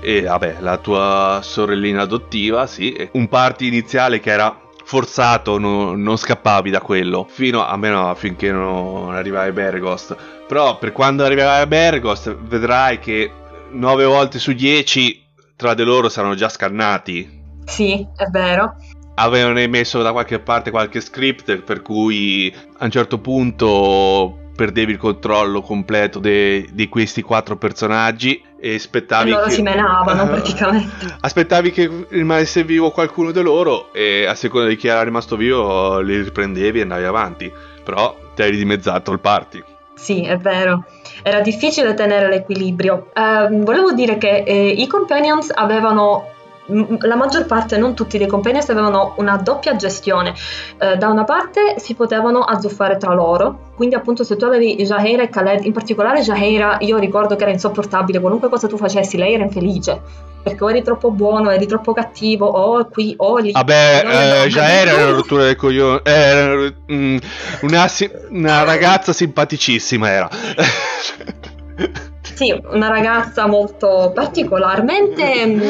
[0.00, 3.08] E vabbè, la tua sorellina adottiva, sì.
[3.12, 7.26] Un party iniziale che era forzato, no, non scappavi da quello.
[7.30, 10.16] Fino a meno finché non arrivavi a Bergost.
[10.48, 13.30] Però per quando arriverai a Bergost vedrai che
[13.70, 15.20] 9 volte su 10
[15.56, 17.40] tra di loro saranno già scannati.
[17.64, 18.74] Sì, è vero
[19.14, 24.98] avevano emesso da qualche parte qualche script per cui a un certo punto perdevi il
[24.98, 31.70] controllo completo di questi quattro personaggi e aspettavi e loro che si menavano praticamente aspettavi
[31.70, 36.22] che rimanesse vivo qualcuno di loro e a seconda di chi era rimasto vivo li
[36.22, 37.52] riprendevi e andavi avanti
[37.84, 40.84] però ti hai dimezzato il party sì, è vero.
[41.22, 43.12] Era difficile tenere l'equilibrio.
[43.14, 46.26] Uh, volevo dire che eh, i companions avevano
[46.66, 50.34] la maggior parte, non tutti dei companions avevano una doppia gestione.
[50.78, 55.22] Eh, da una parte si potevano azzuffare tra loro, quindi appunto se tu avevi Jaheira
[55.22, 59.34] e Khaled, in particolare Jaheira, io ricordo che era insopportabile, qualunque cosa tu facessi, lei
[59.34, 60.30] era infelice.
[60.42, 63.52] Perché o eri troppo buono, eri troppo cattivo, o qui, o lì.
[63.52, 66.00] Vabbè, eh, Jaheira era una rottura del coglione.
[66.02, 67.16] Eh, mm,
[67.62, 67.86] una,
[68.30, 70.28] una ragazza simpaticissima era.
[72.34, 75.60] sì, una ragazza molto particolarmente mm,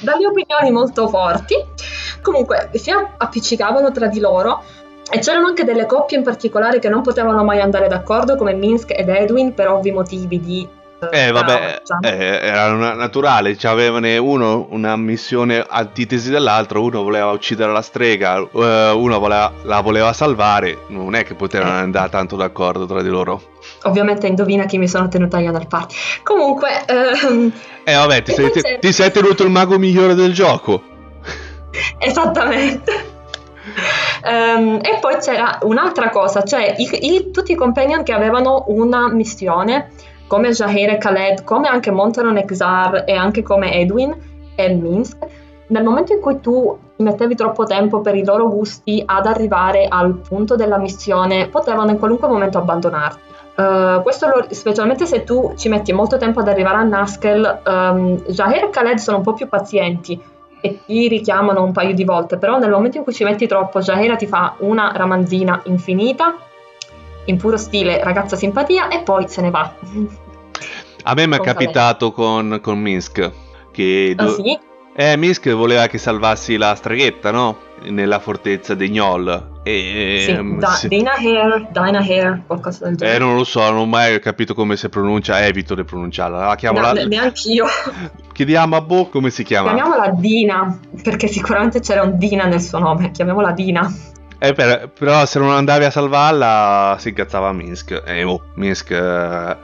[0.00, 1.54] dalle opinioni molto forti.
[2.22, 4.62] Comunque si appiccicavano tra di loro
[5.10, 8.90] e c'erano anche delle coppie in particolare che non potevano mai andare d'accordo, come Minsk
[8.90, 10.68] ed Edwin, per ovvi motivi di
[11.10, 17.70] eh vabbè, eh, era naturale, cioè, avevano uno una missione antitesi dell'altro, uno voleva uccidere
[17.70, 21.82] la strega, eh, uno voleva, la voleva salvare, non è che potevano eh.
[21.82, 23.54] andare tanto d'accordo tra di loro.
[23.86, 25.94] Ovviamente indovina chi mi sono tenuta io nel party.
[26.22, 26.84] Comunque...
[26.86, 27.52] Ehm,
[27.84, 30.82] eh vabbè, ti sei, ti sei tenuto il mago migliore del gioco.
[31.98, 33.14] Esattamente.
[34.24, 39.12] Um, e poi c'era un'altra cosa, cioè i, i, tutti i companion che avevano una
[39.12, 39.90] missione
[40.26, 44.16] come Jaheir e Khaled, come anche Montanon e Xar e anche come Edwin
[44.56, 45.18] e Minsk,
[45.68, 50.18] nel momento in cui tu mettevi troppo tempo per i loro gusti ad arrivare al
[50.18, 53.20] punto della missione, potevano in qualunque momento abbandonarti.
[53.56, 58.22] Uh, questo lo, specialmente se tu ci metti molto tempo ad arrivare a Naskel, um,
[58.26, 60.20] Jaheir e Khaled sono un po' più pazienti
[60.60, 63.80] e ti richiamano un paio di volte, però nel momento in cui ci metti troppo,
[63.80, 66.36] Jaheira ti fa una ramanzina infinita
[67.24, 69.72] in puro stile ragazza simpatia e poi se ne va.
[71.04, 73.30] A me mi è capitato con, con, Minsk
[73.70, 74.14] che...
[74.16, 74.58] Ah, do- sì?
[74.94, 77.58] Eh, Minsk voleva che salvassi la streghetta, no?
[77.84, 79.55] Nella fortezza dei Gnoll.
[79.68, 80.86] E, sì, um, da- sì.
[80.86, 83.16] Dina Hair, Dina Hair, qualcosa del genere.
[83.16, 86.46] Eh, non lo so, non ho mai capito come si pronuncia, evito di pronunciarla.
[86.46, 87.04] La chiamo no, la...
[87.04, 87.66] Neanche io.
[88.32, 89.74] Chiediamo a Bo come si chiama.
[89.74, 93.92] Chiamiamola Dina, perché sicuramente c'era un Dina nel suo nome, chiamiamola Dina.
[94.38, 98.02] Eh, per, però se non andavi a salvarla si incazzava Minsk.
[98.06, 99.56] E eh, oh, Minsk eh,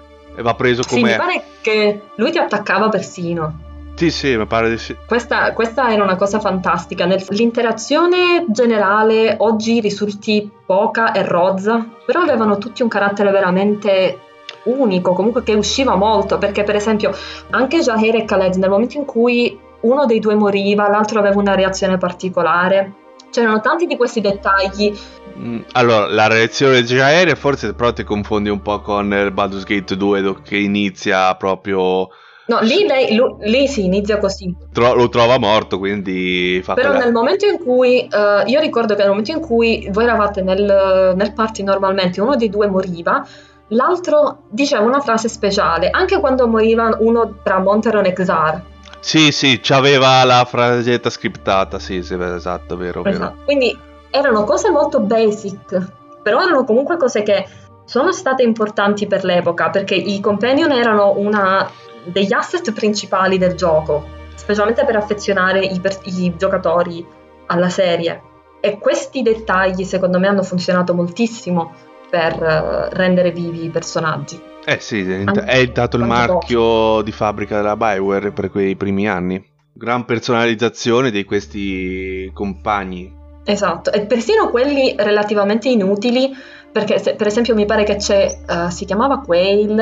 [0.42, 1.00] va preso come...
[1.00, 3.70] Sì, mi pare che lui ti attaccava persino.
[3.94, 4.96] Sì, sì, mi pare di sì.
[5.06, 7.04] Questa, questa era una cosa fantastica.
[7.04, 14.18] Nel- l'interazione generale oggi risulti poca e rozza, però avevano tutti un carattere veramente
[14.64, 17.12] unico, comunque che usciva molto, perché per esempio
[17.50, 21.54] anche Jaher e Khaled nel momento in cui uno dei due moriva, l'altro aveva una
[21.54, 22.92] reazione particolare.
[23.30, 24.92] C'erano tanti di questi dettagli.
[25.38, 29.64] Mm, Allora, la reazione di Jair forse però ti confondi un po' con il Baldur's
[29.64, 32.08] Gate 2 do- che inizia proprio...
[32.52, 34.54] No, lì lei, lu- lì si inizia così.
[34.72, 39.00] tro- lo trova morto, quindi fa Però nel momento in cui, eh, io ricordo che
[39.00, 43.26] nel momento in cui voi eravate nel, nel party normalmente, uno dei due moriva,
[43.68, 48.62] l'altro diceva una frase speciale, anche quando moriva uno tra Monteron e Xar.
[49.00, 53.16] Sì, sì, c'aveva la frasetta scriptata, sì, sì, esatto, vero, vero.
[53.16, 53.38] Esatto.
[53.44, 53.76] Quindi
[54.10, 57.46] erano cose molto basic, però erano comunque cose che
[57.84, 61.68] sono state importanti per l'epoca, perché i companion erano una
[62.04, 67.04] degli asset principali del gioco, specialmente per affezionare i, per- i giocatori
[67.46, 68.22] alla serie.
[68.60, 71.72] E questi dettagli, secondo me, hanno funzionato moltissimo
[72.08, 74.40] per eh, rendere vivi i personaggi.
[74.64, 79.44] Eh sì, è dato il marchio di fabbrica della Bioware per quei primi anni.
[79.72, 83.20] Gran personalizzazione di questi compagni.
[83.44, 86.30] Esatto, e persino quelli relativamente inutili,
[86.72, 89.78] perché se- per esempio mi pare che c'è, eh, si chiamava Quail,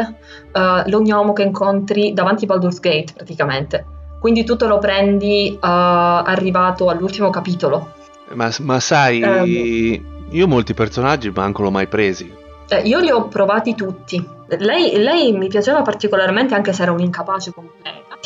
[0.52, 3.84] eh, l'ognomo che incontri davanti a Baldur's Gate praticamente.
[4.20, 7.92] Quindi tu te lo prendi eh, arrivato all'ultimo capitolo.
[8.34, 10.26] Ma, ma sai, Ehm.
[10.30, 12.32] io molti personaggi manco l'ho mai presi.
[12.68, 14.24] Eh, io li ho provati tutti.
[14.58, 18.18] Lei, lei mi piaceva particolarmente anche se era un incapace completa.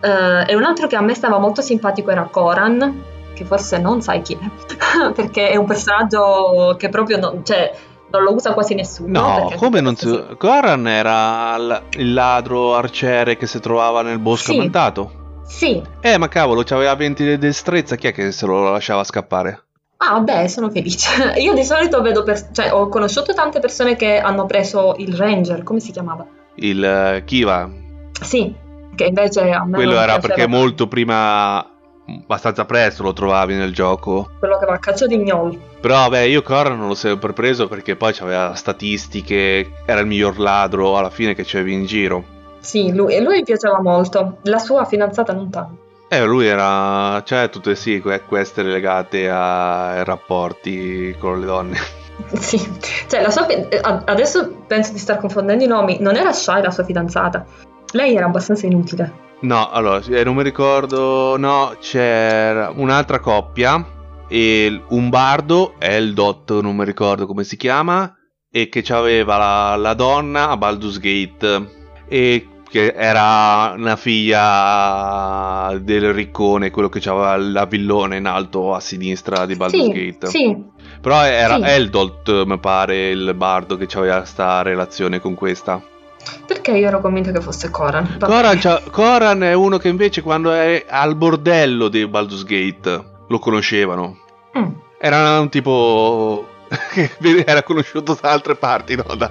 [0.00, 3.02] Eh, e un altro che a me stava molto simpatico era Koran,
[3.34, 4.38] che forse non sai chi è,
[5.14, 7.72] perché è un personaggio che proprio non, cioè,
[8.12, 9.20] non lo usa quasi nessuno.
[9.20, 10.08] No, come non si...
[10.08, 10.22] sì.
[10.38, 11.56] Goran era
[11.96, 14.58] il ladro arciere che si trovava nel bosco Sì.
[14.58, 15.20] ammantato.
[15.44, 19.64] Sì, Eh, ma cavolo, c'aveva 20 di destrezza, chi è che se lo lasciava scappare?
[19.98, 21.08] Ah, beh, sono felice.
[21.40, 25.62] Io di solito vedo, per- cioè, ho conosciuto tante persone che hanno preso il Ranger,
[25.62, 26.26] come si chiamava?
[26.56, 27.68] Il eh, Kiva.
[28.20, 28.54] Sì,
[28.94, 31.66] che invece a me Quello era perché molto prima,
[32.22, 34.30] abbastanza presto lo trovavi nel gioco.
[34.38, 35.60] quello che va a caccia di gnolli.
[35.80, 40.38] Però vabbè, io Corran non l'ho sempre preso perché poi c'aveva statistiche, era il miglior
[40.38, 42.24] ladro alla fine che c'avevi in giro.
[42.60, 45.76] Sì, lui, e lui piaceva molto, la sua fidanzata non tanto.
[46.08, 51.78] Eh, lui era, cioè, tutte sì, que- queste legate ai rapporti con le donne.
[52.34, 52.58] Sì,
[53.08, 56.70] cioè la sua eh, adesso penso di star confondendo i nomi, non era Shai la
[56.70, 57.44] sua fidanzata.
[57.92, 59.31] Lei era abbastanza inutile.
[59.42, 63.84] No, allora, eh, non mi ricordo, no, c'era un'altra coppia,
[64.28, 68.14] e un bardo, Eldot, non mi ricordo come si chiama,
[68.50, 71.68] e che aveva la, la donna a Baldur's Gate,
[72.06, 78.80] e che era una figlia del riccone, quello che aveva la villone in alto a
[78.80, 80.26] sinistra di Baldur's Sì, Gate.
[80.28, 80.64] sì,
[81.00, 81.62] Però era Sì.
[81.64, 85.82] Eldot, mi pare, il bardo che aveva sta relazione con questa.
[86.46, 88.18] Perché io ero convinta che fosse Coran.
[88.20, 93.38] Coran, c'ha- Coran è uno che invece quando è al bordello di Baldur's Gate lo
[93.38, 94.18] conoscevano.
[94.56, 94.70] Mm.
[94.98, 96.46] Era un tipo
[96.92, 97.10] che
[97.46, 99.30] era conosciuto da altre parti, no, da-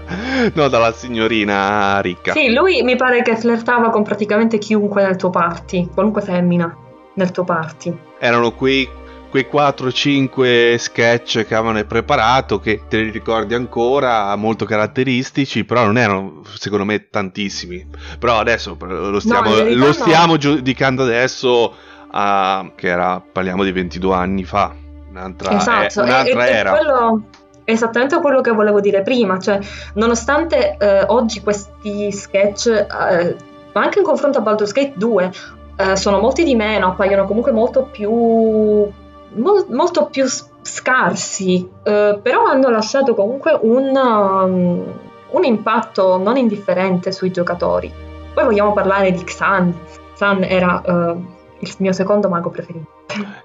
[0.54, 2.34] no, dalla signorina ricca.
[2.34, 6.76] Sì, lui mi pare che flirtava con praticamente chiunque nel tuo party, qualunque femmina
[7.14, 7.96] nel tuo party.
[8.20, 8.88] Erano quei,
[9.32, 15.98] quei 4-5 sketch che avevano preparato che te li ricordi ancora, molto caratteristici, però non
[15.98, 17.88] erano secondo me tantissimi.
[18.20, 19.94] Però adesso lo stiamo, verità lo no.
[19.94, 21.74] stiamo giudicando adesso
[22.12, 24.76] a, che era, parliamo di 22 anni fa.
[25.10, 26.72] Un'altra, esatto, eh, un'altra e- era.
[26.72, 27.24] quello
[27.64, 29.60] esattamente quello che volevo dire prima, cioè
[29.94, 33.36] nonostante eh, oggi questi sketch, eh,
[33.72, 35.32] ma anche in confronto a Baldur's Gate 2,
[35.78, 38.90] eh, sono molti di meno, appaiono comunque molto più,
[39.36, 40.26] mol- molto più
[40.62, 44.84] scarsi, eh, però hanno lasciato comunque un, um,
[45.32, 47.92] un impatto non indifferente sui giocatori.
[48.34, 49.74] Poi vogliamo parlare di Xan.
[50.16, 51.16] Xan era eh,
[51.60, 52.88] il mio secondo mago preferito.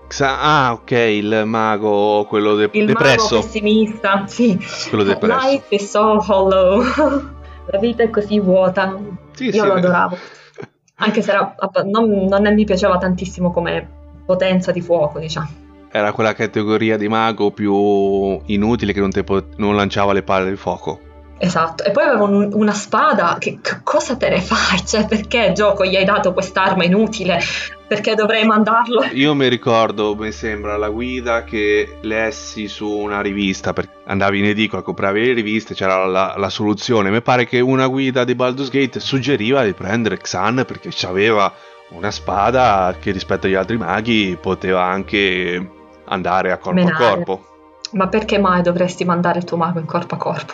[0.09, 3.35] Xa- ah, ok, il mago, quello de- Il depresso.
[3.37, 4.59] mago pessimista, sì.
[4.89, 5.49] Quello depresso.
[5.49, 6.83] Life is so hollow.
[7.69, 8.97] La vita è così vuota.
[9.33, 10.17] Sì, Io sì, lo adoravo.
[10.99, 13.87] Anche se era non, non mi piaceva tantissimo come
[14.25, 15.65] potenza di fuoco, diciamo.
[15.97, 20.51] Era quella categoria di mago più inutile che non, te po- non lanciava le palle
[20.51, 21.01] di fuoco.
[21.39, 21.85] Esatto.
[21.85, 23.37] E poi aveva un- una spada.
[23.39, 24.85] Che, che cosa te ne fai?
[24.87, 27.41] Cioè, perché gioco gli hai dato quest'arma inutile?
[27.89, 29.05] Perché dovrei mandarlo?
[29.13, 34.47] Io mi ricordo, mi sembra, la guida che lessi su una rivista, perché andavi in
[34.47, 37.11] edicola, compravi le riviste, c'era la, la soluzione.
[37.11, 41.51] Mi pare che una guida di Baldur's Gate suggeriva di prendere Xan perché aveva
[41.89, 45.71] una spada che rispetto agli altri maghi poteva anche
[46.07, 47.05] andare a corpo Menare.
[47.05, 47.47] a corpo.
[47.93, 50.53] Ma perché mai dovresti mandare il tuo mago in corpo a corpo?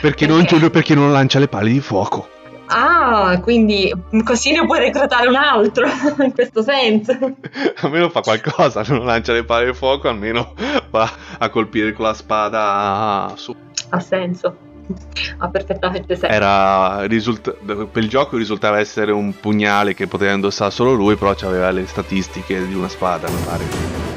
[0.00, 2.28] Perché, Non, perché non lancia le pali di fuoco.
[2.68, 3.92] Ah, quindi
[4.24, 5.86] così ne puoi reclutare un altro,
[6.22, 7.12] in questo senso.
[7.82, 10.52] almeno fa qualcosa, non lancia le pali di fuoco, almeno
[10.90, 11.08] va
[11.38, 13.54] a colpire con la spada su.
[13.90, 14.56] Ha senso.
[15.38, 16.34] Ha perfettamente senso.
[16.34, 21.34] Era risulta- per il gioco risultava essere un pugnale che poteva indossare solo lui, però
[21.42, 24.15] aveva le statistiche di una spada, mi pare.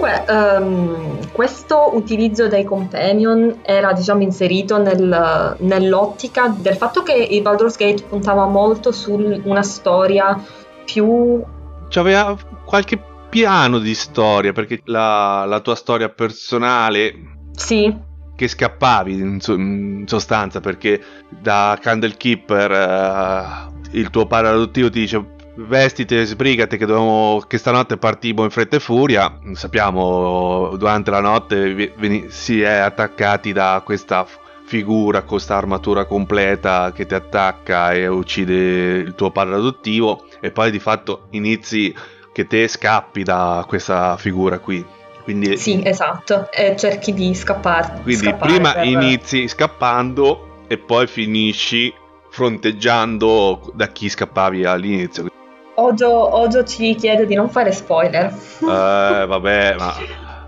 [0.00, 7.42] Comunque, ehm, questo utilizzo dei companion era diciamo inserito nel- nell'ottica del fatto che il
[7.42, 10.42] Baldur's Gate puntava molto su una storia
[10.86, 11.42] più
[11.90, 12.34] C'aveva
[12.64, 12.98] qualche
[13.28, 17.12] piano di storia, perché la, la tua storia personale
[17.52, 17.94] sì,
[18.34, 20.98] che scappavi in, so- in sostanza, perché
[21.28, 27.96] da Candlekeeper eh, il tuo padre adottivo ti dice vestite, sbrigate che, dobbiamo, che stanotte
[27.96, 29.38] partiamo in fretta e furia.
[29.52, 34.26] Sappiamo, durante la notte veni- si è attaccati da questa
[34.64, 40.52] figura con questa armatura completa che ti attacca e uccide il tuo padre adottivo e
[40.52, 41.92] poi di fatto inizi
[42.32, 44.84] che te scappi da questa figura qui.
[45.24, 48.00] Quindi, sì, esatto, e cerchi di scappare.
[48.02, 51.92] quindi scappare prima per- inizi scappando e poi finisci
[52.30, 55.28] fronteggiando da chi scappavi all'inizio.
[55.74, 58.26] Ojo, Ojo ci chiede di non fare spoiler.
[58.26, 59.94] Eh, vabbè, ma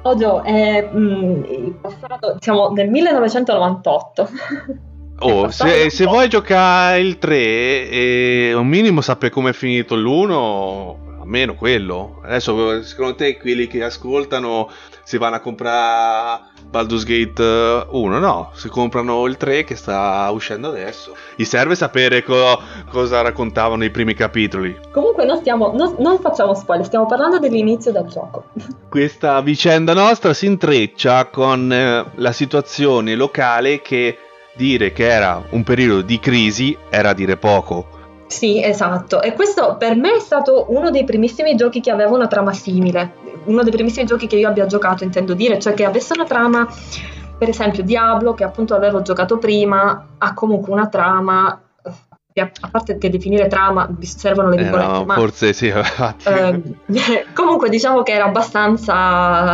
[0.02, 4.28] Ojo è mm, il passato, siamo nel 1998.
[5.20, 7.36] oh, se, se vuoi giocare il 3
[7.88, 12.20] e un minimo sapere come è finito l'1, almeno quello.
[12.22, 14.68] Adesso, secondo te, quelli che ascoltano
[15.04, 18.18] si vanno a comprare Baldur's Gate 1?
[18.18, 21.14] No, si comprano il 3 che sta uscendo adesso.
[21.36, 22.60] Gli serve sapere co-
[22.90, 24.76] cosa raccontavano i primi capitoli.
[24.92, 28.46] Comunque non, stiamo, non, non facciamo spoiler, stiamo parlando dell'inizio del gioco.
[28.90, 34.18] Questa vicenda nostra si intreccia con eh, la situazione locale che
[34.54, 38.00] dire che era un periodo di crisi era dire poco.
[38.32, 39.20] Sì, esatto.
[39.20, 43.12] E questo per me è stato uno dei primissimi giochi che aveva una trama simile.
[43.44, 46.66] Uno dei primissimi giochi che io abbia giocato, intendo dire, cioè che avesse una trama,
[47.36, 51.60] per esempio Diablo, che appunto avevo giocato prima, ha comunque una trama,
[52.32, 55.68] eh, a parte che definire trama servono le Eh, virgolette, no, ma forse sì.
[56.24, 56.76] Ehm,
[57.34, 59.52] comunque diciamo che era abbastanza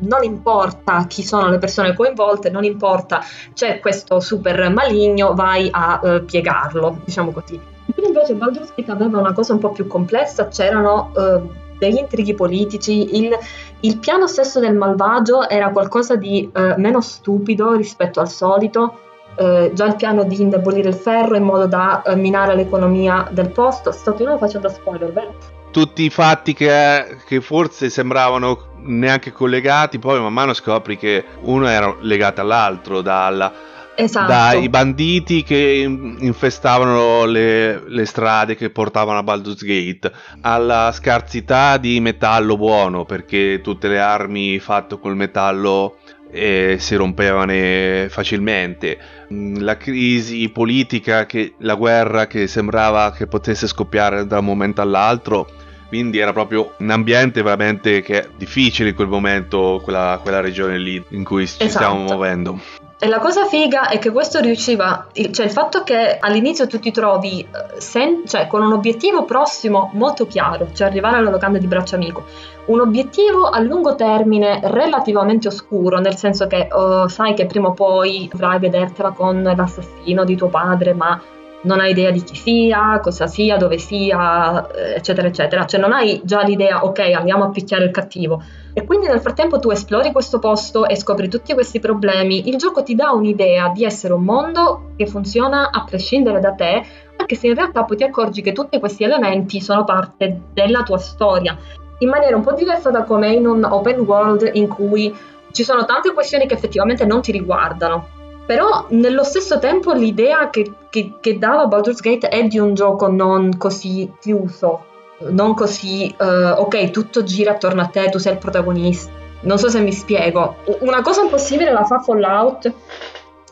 [0.00, 3.22] non importa chi sono le persone coinvolte, non importa
[3.54, 7.72] c'è questo super maligno, vai a eh, piegarlo, diciamo così.
[7.92, 11.40] Qui invece Baldur's Gate aveva una cosa un po' più complessa, c'erano eh,
[11.78, 13.36] degli intrighi politici, il,
[13.80, 19.00] il piano stesso del malvagio era qualcosa di eh, meno stupido rispetto al solito,
[19.36, 23.50] eh, già il piano di indebolire il ferro in modo da eh, minare l'economia del
[23.50, 23.92] posto.
[23.92, 25.34] Sto più o meno facendo spoiler, vero?
[25.70, 31.66] Tutti i fatti che, che forse sembravano neanche collegati, poi man mano scopri che uno
[31.66, 33.52] era legato all'altro, dalla,
[33.96, 34.26] Esatto.
[34.26, 41.76] dai banditi che in- infestavano le, le strade che portavano a Baldur's Gate, alla scarsità
[41.76, 45.98] di metallo buono, perché tutte le armi fatte col metallo
[46.30, 48.98] eh, si rompevano eh, facilmente,
[49.32, 54.80] Mm, la crisi politica, che, la guerra che sembrava che potesse scoppiare da un momento
[54.82, 55.48] all'altro.
[55.88, 61.02] Quindi era proprio un ambiente veramente che difficile in quel momento, quella, quella regione lì
[61.10, 61.84] in cui ci Esatto.
[61.84, 62.60] stiamo muovendo.
[62.96, 66.92] E la cosa figa è che questo riusciva, cioè il fatto che all'inizio tu ti
[66.92, 71.66] trovi eh, sen- cioè, con un obiettivo prossimo molto chiaro, cioè arrivare alla locanda di
[71.66, 72.24] Bracciamico,
[72.66, 77.72] un obiettivo a lungo termine relativamente oscuro, nel senso che oh, sai che prima o
[77.72, 81.20] poi dovrai vedertela con l'assassino di tuo padre, ma
[81.62, 85.66] non hai idea di chi sia, cosa sia, dove sia, eh, eccetera, eccetera.
[85.66, 88.42] Cioè non hai già l'idea, ok, andiamo a picchiare il cattivo.
[88.76, 92.48] E quindi nel frattempo tu esplori questo posto e scopri tutti questi problemi.
[92.48, 96.84] Il gioco ti dà un'idea di essere un mondo che funziona a prescindere da te,
[97.16, 100.98] anche se in realtà poi ti accorgi che tutti questi elementi sono parte della tua
[100.98, 101.56] storia,
[101.98, 105.14] in maniera un po' diversa da come in un open world in cui
[105.52, 110.70] ci sono tante questioni che effettivamente non ti riguardano però nello stesso tempo l'idea che,
[110.90, 114.84] che, che, dava Baldur's Gate è di un gioco non così chiuso,
[115.30, 119.10] non così, uh, ok, tutto gira attorno a te, tu sei il protagonista.
[119.42, 120.56] Non so se mi spiego.
[120.80, 122.72] Una cosa impossibile la fa Fallout,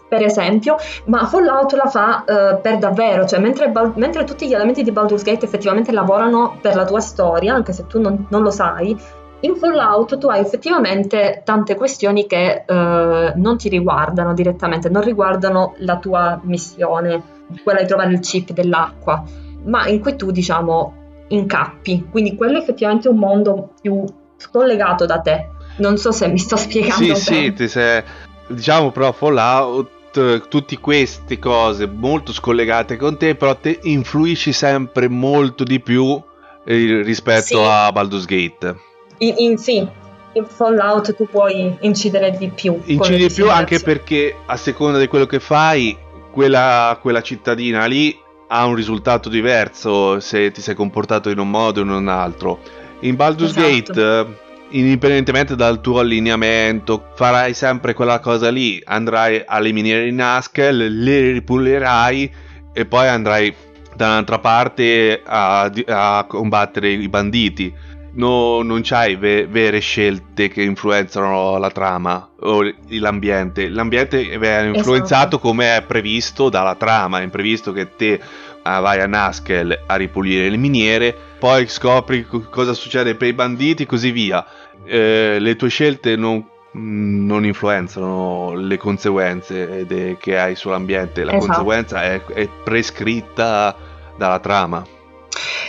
[0.08, 4.82] per esempio, ma Fallout la fa uh, per davvero, cioè mentre, mentre, tutti gli elementi
[4.82, 8.50] di Baldur's Gate effettivamente lavorano per la tua storia, anche se tu non, non lo
[8.50, 8.96] sai,
[9.44, 15.74] in Fallout tu hai effettivamente tante questioni che eh, non ti riguardano direttamente, non riguardano
[15.78, 17.22] la tua missione,
[17.64, 19.22] quella di trovare il chip dell'acqua,
[19.64, 21.01] ma in cui tu diciamo
[21.32, 22.06] incappi.
[22.10, 24.04] Quindi quello è effettivamente un mondo più
[24.36, 25.48] scollegato da te.
[25.76, 27.14] Non so se mi sto spiegando.
[27.14, 27.46] Sì, bene.
[27.46, 28.02] sì, ti sei...
[28.48, 30.00] diciamo però Fallout
[30.48, 36.20] tutte queste cose molto scollegate con te, però te influisci sempre molto di più
[36.64, 37.66] eh, rispetto sì.
[37.66, 38.76] a Baldur's Gate.
[39.18, 39.86] In, in, sì,
[40.32, 42.78] in Fallout tu puoi incidere di più.
[42.84, 45.96] Incidi di più anche perché a seconda di quello che fai,
[46.30, 48.14] quella, quella cittadina lì
[48.54, 52.60] ha un risultato diverso se ti sei comportato in un modo o in un altro.
[53.00, 53.92] In Baldur's esatto.
[53.92, 54.26] Gate,
[54.70, 58.80] indipendentemente dal tuo allineamento, farai sempre quella cosa lì.
[58.84, 62.34] Andrai a eliminare i Naskel, le ripulerai
[62.74, 63.54] e poi andrai
[63.96, 67.72] da un'altra parte a, a combattere i banditi
[68.14, 73.68] no, non c'hai ve- vere scelte che influenzano la trama o l'ambiente.
[73.68, 75.38] L'ambiente viene influenzato esatto.
[75.38, 77.20] come è previsto dalla trama.
[77.20, 78.20] È previsto che te
[78.62, 83.32] ah, vai a Naskel a ripulire le miniere, poi scopri co- cosa succede per i
[83.32, 84.44] banditi, così via.
[84.84, 91.24] Eh, le tue scelte non, non influenzano le conseguenze de- che hai sull'ambiente.
[91.24, 91.46] La esatto.
[91.46, 93.74] conseguenza è, è prescritta
[94.16, 94.84] dalla trama.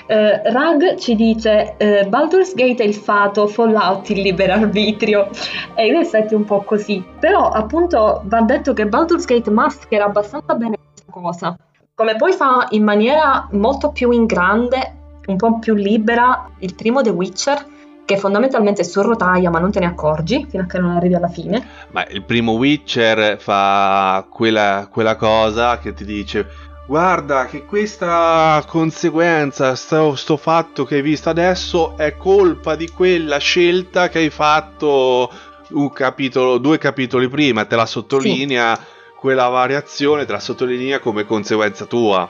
[0.08, 5.30] Uh, Rag ci dice uh, Baldur's Gate è il fato, Fallout il libero arbitrio.
[5.76, 7.04] E in effetti è un po' così.
[7.20, 11.58] Però appunto va detto che Baldur's Gate maschera abbastanza bene questa cosa.
[11.96, 17.02] Come poi fa in maniera molto più in grande un po' più libera il primo
[17.02, 17.66] The Witcher
[18.06, 21.16] che fondamentalmente è su rotaia ma non te ne accorgi fino a che non arrivi
[21.16, 21.66] alla fine.
[21.92, 26.46] Ma il primo Witcher fa quella, quella cosa che ti dice
[26.86, 33.38] guarda che questa conseguenza, sto, sto, fatto che hai visto adesso è colpa di quella
[33.38, 35.32] scelta che hai fatto
[35.70, 38.82] un capitolo, due capitoli prima, te la sottolinea, sì.
[39.18, 42.30] quella variazione te la sottolinea come conseguenza tua.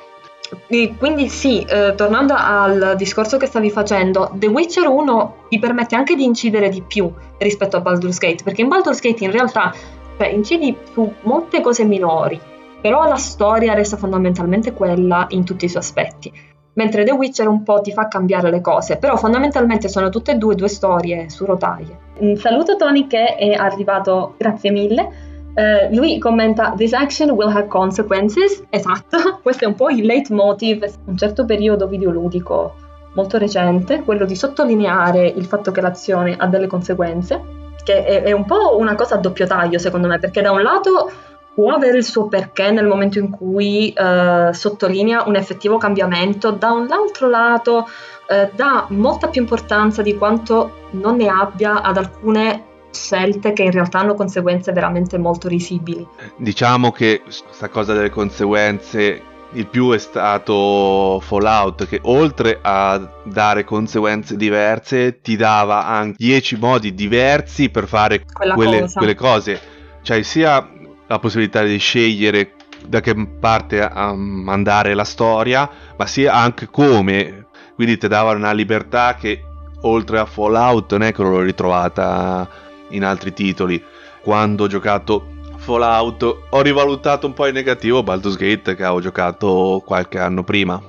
[0.67, 5.95] E quindi sì, eh, tornando al discorso che stavi facendo, The Witcher 1 ti permette
[5.95, 9.73] anche di incidere di più rispetto a Baldur's Gate, perché in Baldur's Gate in realtà
[10.17, 12.39] cioè, incidi su molte cose minori,
[12.83, 16.33] però la storia resta fondamentalmente quella in tutti i suoi aspetti.
[16.73, 20.35] Mentre The Witcher un po' ti fa cambiare le cose, però fondamentalmente sono tutte e
[20.35, 21.97] due due storie su rotaie.
[22.17, 25.31] Un saluto Tony che è arrivato, grazie mille.
[25.55, 28.61] Uh, lui commenta This action will have consequences.
[28.69, 32.73] Esatto, questo è un po' il leitmotiv un certo periodo videoludico
[33.13, 37.41] molto recente, quello di sottolineare il fatto che l'azione ha delle conseguenze,
[37.81, 40.61] che è, è un po' una cosa a doppio taglio secondo me, perché da un
[40.61, 41.11] lato
[41.53, 46.71] può avere il suo perché nel momento in cui eh, sottolinea un effettivo cambiamento, da
[46.71, 47.87] un altro lato
[48.27, 53.71] eh, dà molta più importanza di quanto non ne abbia ad alcune scelte che in
[53.71, 56.07] realtà hanno conseguenze veramente molto risibili.
[56.37, 63.63] Diciamo che questa cosa delle conseguenze il più è stato Fallout che oltre a dare
[63.63, 69.59] conseguenze diverse ti dava anche 10 modi diversi per fare quelle, quelle, cose.
[70.01, 70.67] Cioè sia
[71.07, 72.53] la possibilità di scegliere
[72.85, 77.47] da che parte andare la storia, ma sia anche come.
[77.75, 79.43] Quindi ti dava una libertà che
[79.81, 82.47] oltre a Fallout non è che l'ho ritrovata
[82.89, 83.81] in altri titoli.
[84.21, 85.27] Quando ho giocato
[85.57, 90.81] Fallout ho rivalutato un po' in negativo Baldur's Gate che avevo giocato qualche anno prima.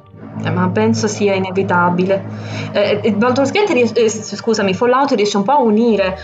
[0.42, 2.24] Eh, ma penso sia inevitabile.
[2.72, 6.18] Eh, eh Baldur's Gate, eh, scusami, Fallout riesce un po' a unire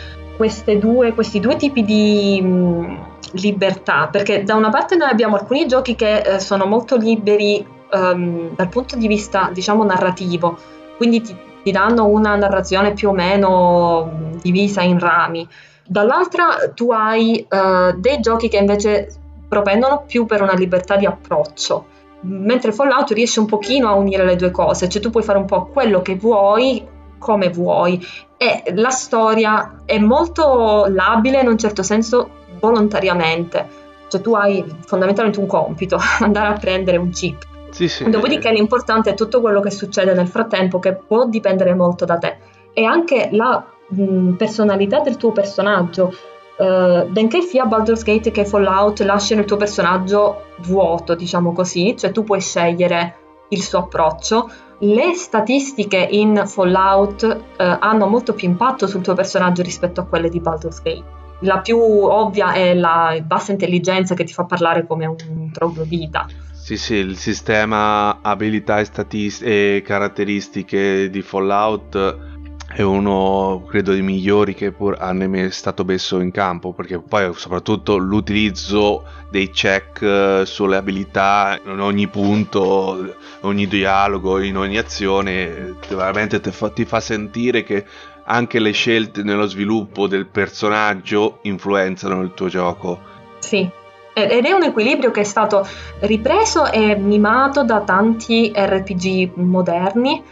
[0.79, 5.95] due, questi due tipi di mh, libertà, perché da una parte noi abbiamo alcuni giochi
[5.95, 10.59] che eh, sono molto liberi um, dal punto di vista, diciamo, narrativo,
[10.97, 15.47] quindi ti, ti danno una narrazione più o meno divisa in rami.
[15.87, 19.09] Dall'altra tu hai uh, dei giochi che invece
[19.49, 21.87] propendono più per una libertà di approccio.
[22.23, 25.47] mentre Fallout riesce un pochino a unire le due cose, cioè tu puoi fare un
[25.47, 26.87] po' quello che vuoi
[27.19, 28.05] come vuoi
[28.43, 33.69] e la storia è molto labile in un certo senso volontariamente,
[34.09, 37.47] cioè tu hai fondamentalmente un compito, andare a prendere un chip.
[37.69, 38.09] Sì, sì.
[38.09, 42.39] Dopodiché l'importante è tutto quello che succede nel frattempo che può dipendere molto da te
[42.73, 46.11] e anche la mh, personalità del tuo personaggio.
[46.57, 52.11] Uh, benché sia Baldur's Gate che Fallout lasciano il tuo personaggio vuoto, diciamo così, cioè
[52.11, 53.17] tu puoi scegliere
[53.51, 59.63] il suo approccio, le statistiche in Fallout uh, hanno molto più impatto sul tuo personaggio
[59.63, 61.19] rispetto a quelle di Baldur's Gate.
[61.41, 66.27] La più ovvia è la bassa intelligenza che ti fa parlare come un troglodita.
[66.53, 72.30] Sì, sì, il sistema abilità e, statist- e caratteristiche di Fallout
[72.73, 77.33] è uno credo dei migliori che pur hanno mai stato messo in campo perché poi
[77.35, 85.75] soprattutto l'utilizzo dei check eh, sulle abilità in ogni punto ogni dialogo in ogni azione
[85.89, 87.85] veramente ti fa, ti fa sentire che
[88.25, 93.01] anche le scelte nello sviluppo del personaggio influenzano il tuo gioco.
[93.41, 93.69] Sì.
[94.13, 95.67] Ed è un equilibrio che è stato
[96.01, 100.23] ripreso e mimato da tanti RPG moderni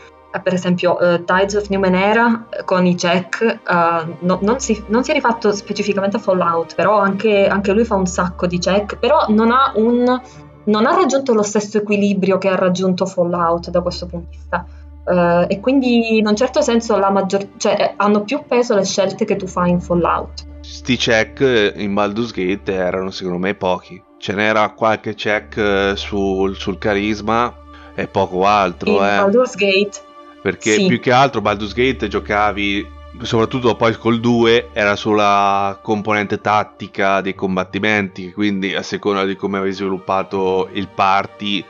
[0.42, 5.02] per esempio uh, Tides of Numenera eh, con i check uh, no, non, si, non,
[5.02, 8.98] si, è rifatto specificamente a Fallout però anche, anche, lui fa un sacco di check
[8.98, 10.20] però non ha, un,
[10.64, 14.66] non ha raggiunto lo stesso equilibrio che ha raggiunto Fallout da questo punto di vista.
[15.08, 19.36] Uh, e quindi in un certo senso maggior, cioè, hanno più peso le scelte che
[19.36, 20.44] tu fai in Fallout.
[20.60, 24.02] Sti check in Baldur's Gate erano secondo me pochi.
[24.18, 27.56] Ce n'era qualche check sul, sul carisma
[27.94, 29.16] e poco altro in eh.
[29.16, 30.06] Baldur's Gate
[30.40, 30.86] perché sì.
[30.86, 37.34] più che altro Baldur's Gate giocavi soprattutto poi col 2 era sulla componente tattica dei
[37.34, 41.64] combattimenti quindi a seconda di come avevi sviluppato il party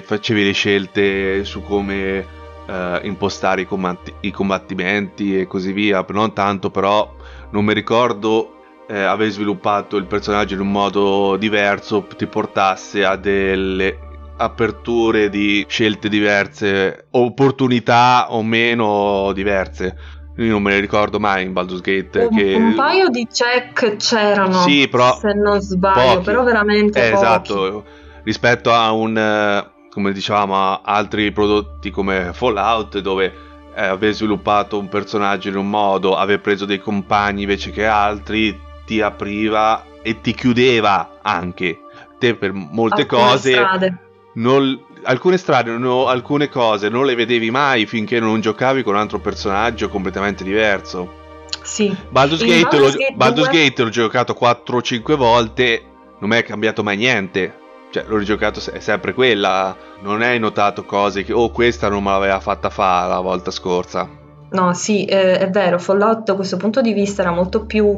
[0.00, 2.26] facevi le scelte su come
[2.66, 7.14] eh, impostare i, combatti- i, combattimenti e così via non tanto però
[7.50, 8.52] non mi ricordo
[8.88, 14.05] eh, avevi sviluppato il personaggio in un modo diverso ti portasse a delle
[14.36, 19.96] aperture di scelte diverse, opportunità o meno diverse.
[20.36, 22.28] Io non me ne ricordo mai in Baldur's Gate.
[22.30, 22.54] Un, che...
[22.54, 26.24] un paio di check c'erano, sì, però se non sbaglio, pochi.
[26.24, 27.12] però veramente eh.
[27.12, 27.84] Esatto,
[28.22, 33.32] rispetto a un, come dicevamo, a altri prodotti come Fallout dove
[33.74, 38.58] eh, avevi sviluppato un personaggio in un modo, avevi preso dei compagni invece che altri,
[38.84, 41.80] ti apriva e ti chiudeva anche.
[42.18, 43.52] Te per molte Alcune cose...
[43.52, 44.00] strade
[44.36, 49.00] non, alcune strade, no, alcune cose non le vedevi mai finché non giocavi con un
[49.00, 51.24] altro personaggio completamente diverso.
[51.62, 51.94] Sì.
[52.08, 55.82] Baldur's, Gate, Baldur's l'ho, Gate Baldur's 2 Gate l'ho giocato 4 o 5 volte,
[56.18, 57.64] non mi è cambiato mai niente.
[57.90, 59.76] Cioè, l'ho rigiocato, è sempre quella.
[60.00, 64.08] Non hai notato cose che, oh, questa non me l'aveva fatta fare la volta scorsa.
[64.48, 67.96] No, sì, eh, è vero, Fallout da questo punto di vista era molto più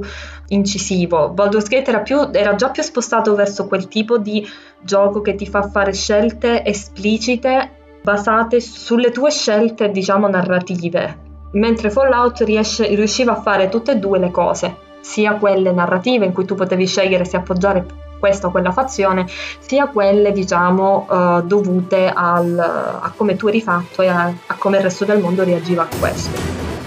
[0.48, 1.28] incisivo.
[1.28, 4.46] Baldur's Gate era, più, era, già più spostato verso quel tipo di
[4.80, 7.72] gioco che ti fa fare scelte esplicite
[8.02, 11.26] basate sulle tue scelte, diciamo, narrative.
[11.52, 16.32] Mentre Fallout riesce, riusciva a fare tutte e due le cose, sia quelle narrative in
[16.32, 19.26] cui tu potevi scegliere se appoggiare questa o quella fazione,
[19.58, 24.78] sia quelle diciamo uh, dovute al, a come tu eri fatto e a, a come
[24.78, 26.77] il resto del mondo reagiva a questo.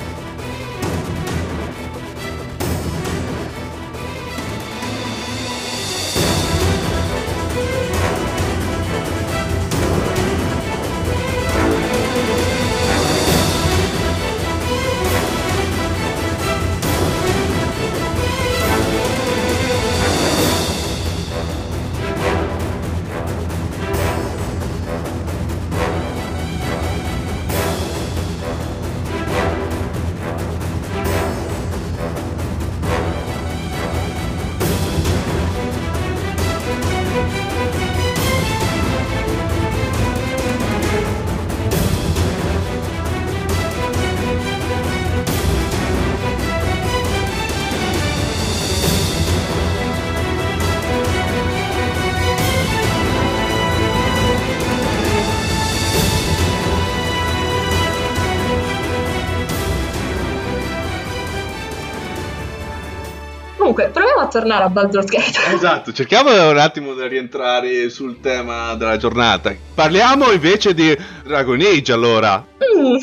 [64.31, 65.39] Tornare a Baldur's Gate.
[65.53, 69.53] Esatto, cerchiamo un attimo di rientrare sul tema della giornata.
[69.75, 72.37] Parliamo invece di Dragon Age allora.
[72.37, 72.95] Mm.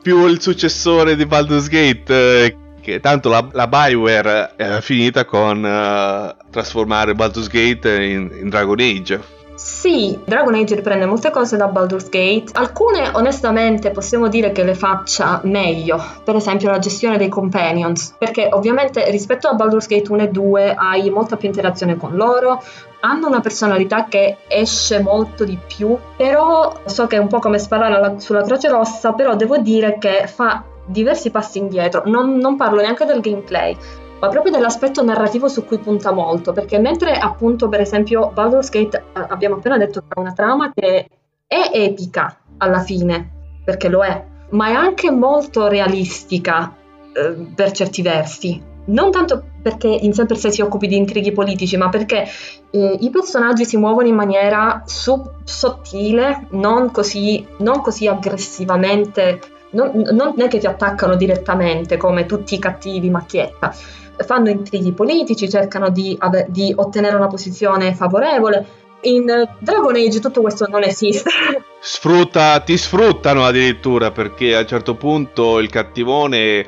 [0.00, 2.44] Più il successore di Baldur's Gate.
[2.44, 8.48] Eh, che tanto la, la Bioware è finita con uh, trasformare Baldur's Gate in, in
[8.48, 9.20] Dragon Age.
[9.64, 14.74] Sì, Dragon Age riprende molte cose da Baldur's Gate, alcune onestamente possiamo dire che le
[14.74, 20.22] faccia meglio, per esempio la gestione dei companions, perché ovviamente rispetto a Baldur's Gate 1
[20.22, 22.60] e 2 hai molta più interazione con loro,
[23.00, 27.60] hanno una personalità che esce molto di più, però so che è un po' come
[27.60, 32.56] sparare alla, sulla Croce Rossa, però devo dire che fa diversi passi indietro, non, non
[32.56, 33.76] parlo neanche del gameplay,
[34.22, 39.02] ma proprio dell'aspetto narrativo su cui punta molto, perché mentre appunto per esempio Baldur's Gate
[39.14, 41.08] abbiamo appena detto che ha una trama che
[41.44, 46.72] è epica alla fine, perché lo è, ma è anche molto realistica
[47.12, 48.62] eh, per certi versi.
[48.84, 52.24] Non tanto perché in sé per sé si occupi di intrighi politici, ma perché
[52.70, 59.90] eh, i personaggi si muovono in maniera sub- sottile, non così, non così aggressivamente, non,
[60.12, 63.74] non è che ti attaccano direttamente come tutti i cattivi macchietta,
[64.22, 68.80] fanno intrighi politici, cercano di, ave- di ottenere una posizione favorevole.
[69.02, 69.24] In
[69.58, 71.30] Dragon Age tutto questo non esiste.
[71.80, 76.64] Sfrutta, ti sfruttano addirittura perché a un certo punto il cattivone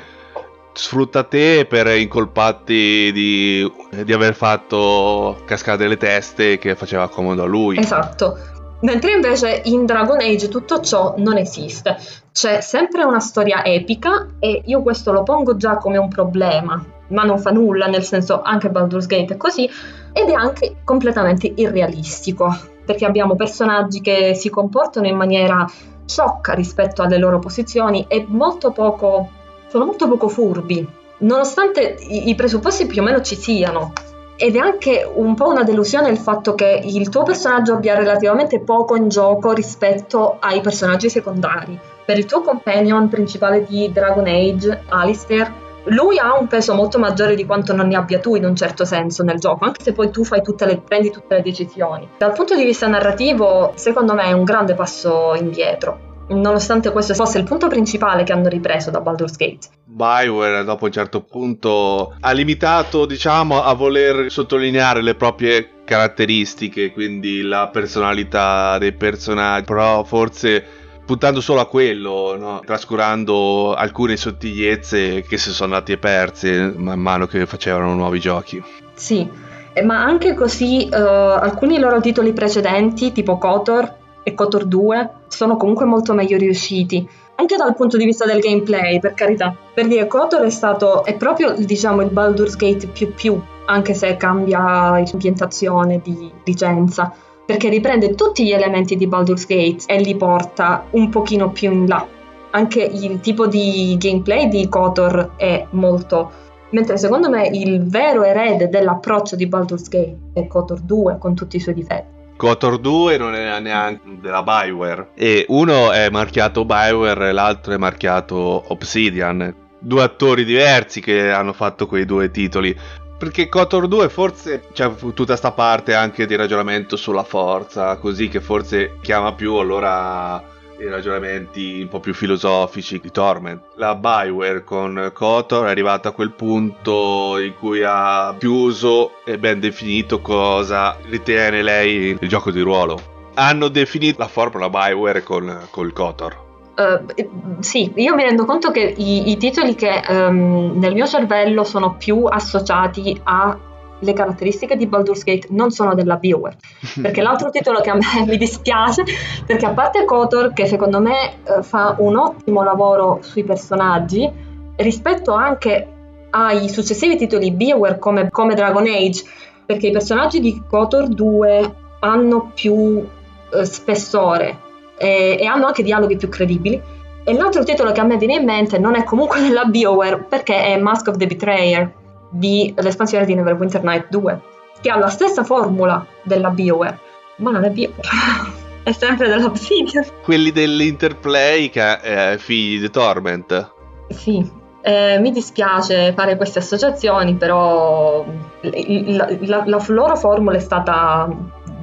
[0.72, 7.46] sfrutta te per incolparti di, di aver fatto cascare le teste che faceva comodo a
[7.46, 7.78] lui.
[7.78, 8.36] Esatto.
[8.80, 11.96] Mentre invece in Dragon Age tutto ciò non esiste.
[12.32, 16.84] C'è sempre una storia epica e io questo lo pongo già come un problema
[17.14, 19.70] ma non fa nulla, nel senso anche Baldur's Gate è così,
[20.12, 22.54] ed è anche completamente irrealistico,
[22.84, 25.66] perché abbiamo personaggi che si comportano in maniera
[26.04, 29.30] sciocca rispetto alle loro posizioni e molto poco,
[29.68, 30.86] sono molto poco furbi,
[31.18, 33.92] nonostante i, i presupposti più o meno ci siano.
[34.36, 38.58] Ed è anche un po' una delusione il fatto che il tuo personaggio abbia relativamente
[38.58, 41.78] poco in gioco rispetto ai personaggi secondari.
[42.04, 47.34] Per il tuo companion principale di Dragon Age, Alistair, lui ha un peso molto maggiore
[47.34, 50.10] di quanto non ne abbia tu in un certo senso nel gioco, anche se poi
[50.10, 52.08] tu tutte le, prendi tutte le decisioni.
[52.16, 56.12] Dal punto di vista narrativo, secondo me è un grande passo indietro.
[56.26, 59.68] Nonostante questo fosse il punto principale che hanno ripreso da Baldur's Gate.
[59.84, 67.42] Bioware dopo un certo punto ha limitato, diciamo, a voler sottolineare le proprie caratteristiche, quindi
[67.42, 70.64] la personalità dei personaggi, però forse
[71.04, 72.60] puntando solo a quello, no?
[72.64, 78.62] trascurando alcune sottigliezze che si sono andate perse man mano che facevano nuovi giochi.
[78.94, 79.28] Sì,
[79.72, 85.56] eh, ma anche così uh, alcuni loro titoli precedenti, tipo KOTOR e KOTOR 2, sono
[85.56, 87.06] comunque molto meglio riusciti.
[87.36, 89.54] Anche dal punto di vista del gameplay, per carità.
[89.74, 94.16] Per dire, KOTOR è stato, è proprio, diciamo, il Baldur's Gate più più, anche se
[94.16, 97.12] cambia ambientazione di licenza
[97.46, 101.86] perché riprende tutti gli elementi di Baldur's Gate e li porta un pochino più in
[101.86, 102.06] là.
[102.50, 106.42] Anche il tipo di gameplay di KOTOR è molto...
[106.70, 111.56] Mentre secondo me il vero erede dell'approccio di Baldur's Gate è KOTOR 2 con tutti
[111.56, 112.12] i suoi difetti.
[112.36, 117.76] KOTOR 2 non è neanche della Bioware e uno è marchiato Bioware e l'altro è
[117.76, 119.54] marchiato Obsidian.
[119.78, 122.76] Due attori diversi che hanno fatto quei due titoli.
[123.24, 128.42] Perché Kotor 2 forse c'è tutta sta parte anche di ragionamento sulla forza, così che
[128.42, 130.44] forse chiama più allora
[130.78, 133.62] i ragionamenti un po' più filosofici di Torment.
[133.76, 139.58] La Bioware con Kotor è arrivata a quel punto in cui ha chiuso e ben
[139.58, 143.30] definito cosa ritiene lei il gioco di ruolo.
[143.36, 146.43] Hanno definito la formula Bioware con, il Kotor.
[146.76, 151.62] Uh, sì, io mi rendo conto che i, i titoli che um, nel mio cervello
[151.62, 156.56] sono più associati alle caratteristiche di Baldur's Gate non sono della BioWare,
[157.00, 159.04] perché l'altro titolo che a me mi dispiace,
[159.46, 164.28] perché a parte KOTOR che secondo me uh, fa un ottimo lavoro sui personaggi,
[164.74, 165.88] rispetto anche
[166.30, 169.22] ai successivi titoli BioWare come, come Dragon Age,
[169.64, 174.63] perché i personaggi di KOTOR 2 hanno più uh, spessore,
[174.96, 176.80] e, e hanno anche dialoghi più credibili.
[177.26, 180.64] E l'altro titolo che a me viene in mente non è comunque della BioWare perché
[180.64, 181.92] è Mask of the Betrayer
[182.34, 184.40] di l'espansione di Neverwinter Night 2
[184.80, 186.98] che ha la stessa formula della BioWare
[187.36, 188.02] ma non è BioWare
[188.82, 193.72] è sempre della Obsidian quelli dell'Interplay che è eh, figli di Torment
[194.08, 198.24] sì eh, mi dispiace fare queste associazioni però
[198.60, 201.28] la, la, la loro formula è stata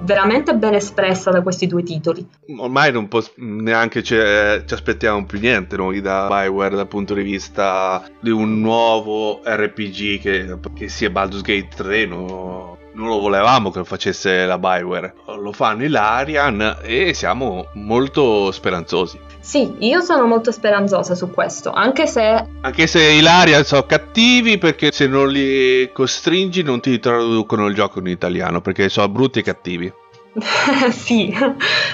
[0.01, 2.25] veramente ben espressa da questi due titoli.
[2.57, 7.23] Ormai non po- neanche ci, ci aspettiamo più niente noi da Bioware dal punto di
[7.23, 12.77] vista di un nuovo RPG che, che sia Baldur's Gate 3, no?
[12.93, 15.13] Non lo volevamo che facesse la Bioware.
[15.37, 19.19] Lo fanno i Larian e siamo molto speranzosi.
[19.39, 22.45] Sì, io sono molto speranzosa su questo, anche se...
[22.61, 27.73] Anche se i Larian sono cattivi perché se non li costringi non ti traducono il
[27.73, 29.91] gioco in italiano, perché sono brutti e cattivi.
[30.91, 31.35] sì,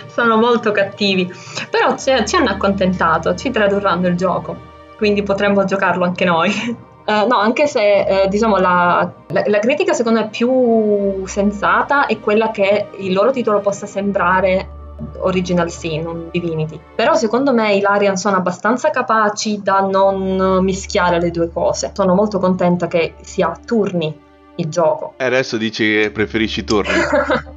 [0.07, 1.31] sono molto cattivi,
[1.69, 4.55] però ci hanno accontentato, ci tradurranno il gioco,
[4.97, 6.85] quindi potremmo giocarlo anche noi.
[7.07, 12.19] Uh, no, anche se uh, diciamo la, la, la, critica secondo me più sensata è
[12.19, 14.67] quella che il loro titolo possa sembrare
[15.19, 16.79] Original Sin, un Divinity.
[16.95, 21.91] Però secondo me i Larian sono abbastanza capaci da non mischiare le due cose.
[21.93, 24.13] Sono molto contenta che sia a turni
[24.55, 25.13] il gioco.
[25.17, 26.93] E adesso dici che preferisci turni?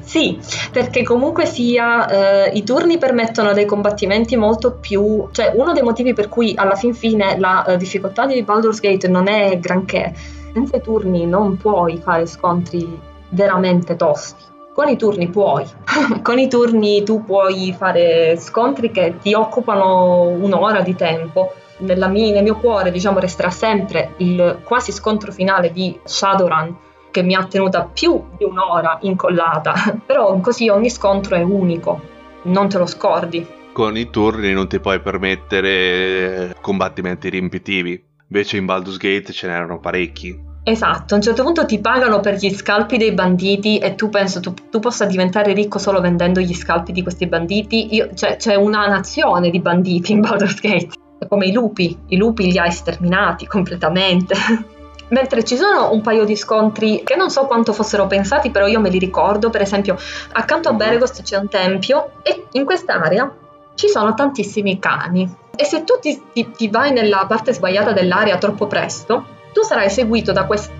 [0.00, 0.38] Sì,
[0.70, 5.28] perché comunque sia eh, i turni permettono dei combattimenti molto più...
[5.30, 9.08] cioè uno dei motivi per cui alla fin fine la eh, difficoltà di Baldur's Gate
[9.08, 10.12] non è granché,
[10.52, 13.00] senza i turni non puoi fare scontri
[13.30, 14.44] veramente tosti.
[14.74, 15.64] Con i turni puoi,
[16.22, 21.54] con i turni tu puoi fare scontri che ti occupano un'ora di tempo.
[21.78, 26.76] Mia, nel mio cuore diciamo resterà sempre il quasi scontro finale di Shadowrun
[27.12, 32.00] che mi ha tenuta più di un'ora incollata, però così ogni scontro è unico,
[32.44, 33.46] non te lo scordi.
[33.72, 39.78] Con i turni non ti puoi permettere combattimenti riempitivi, invece in Baldur's Gate ce n'erano
[39.78, 40.50] parecchi.
[40.64, 44.38] Esatto, a un certo punto ti pagano per gli scalpi dei banditi e tu penso
[44.38, 47.94] tu, tu possa diventare ricco solo vendendo gli scalpi di questi banditi.
[47.94, 50.90] Io, cioè, c'è una nazione di banditi in Baldur's Gate,
[51.28, 54.34] come i lupi, i lupi li hai sterminati completamente.
[55.12, 58.80] Mentre ci sono un paio di scontri che non so quanto fossero pensati, però io
[58.80, 59.50] me li ricordo.
[59.50, 59.96] Per esempio,
[60.32, 63.30] accanto a Beregost c'è un tempio e in quest'area
[63.74, 65.30] ci sono tantissimi cani.
[65.54, 69.90] E se tu ti, ti, ti vai nella parte sbagliata dell'area troppo presto, tu sarai
[69.90, 70.72] seguito da questa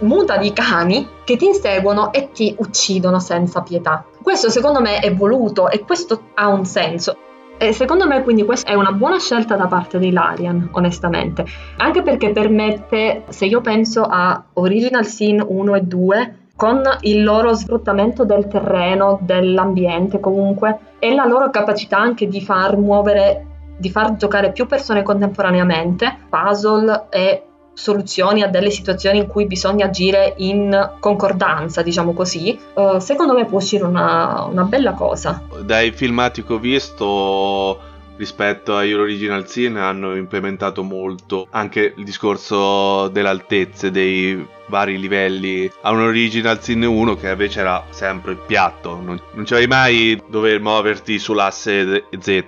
[0.00, 4.04] muta di cani che ti inseguono e ti uccidono senza pietà.
[4.22, 7.16] Questo secondo me è voluto e questo ha un senso.
[7.62, 11.44] E secondo me quindi questa è una buona scelta da parte dei Larian, onestamente,
[11.76, 17.52] anche perché permette, se io penso a Original Sin 1 e 2, con il loro
[17.52, 23.44] sfruttamento del terreno, dell'ambiente comunque, e la loro capacità anche di far muovere,
[23.76, 27.42] di far giocare più persone contemporaneamente, puzzle e
[27.80, 33.46] soluzioni a delle situazioni in cui bisogna agire in concordanza, diciamo così, uh, secondo me
[33.46, 35.42] può uscire una, una, bella cosa.
[35.64, 43.08] Dai filmati che ho visto rispetto agli Original Sin hanno implementato molto anche il discorso
[43.08, 49.00] delle altezze dei vari livelli a un Original Sin 1 che invece era sempre piatto
[49.02, 52.44] non, non c'avevi mai dover muoverti sull'asse Z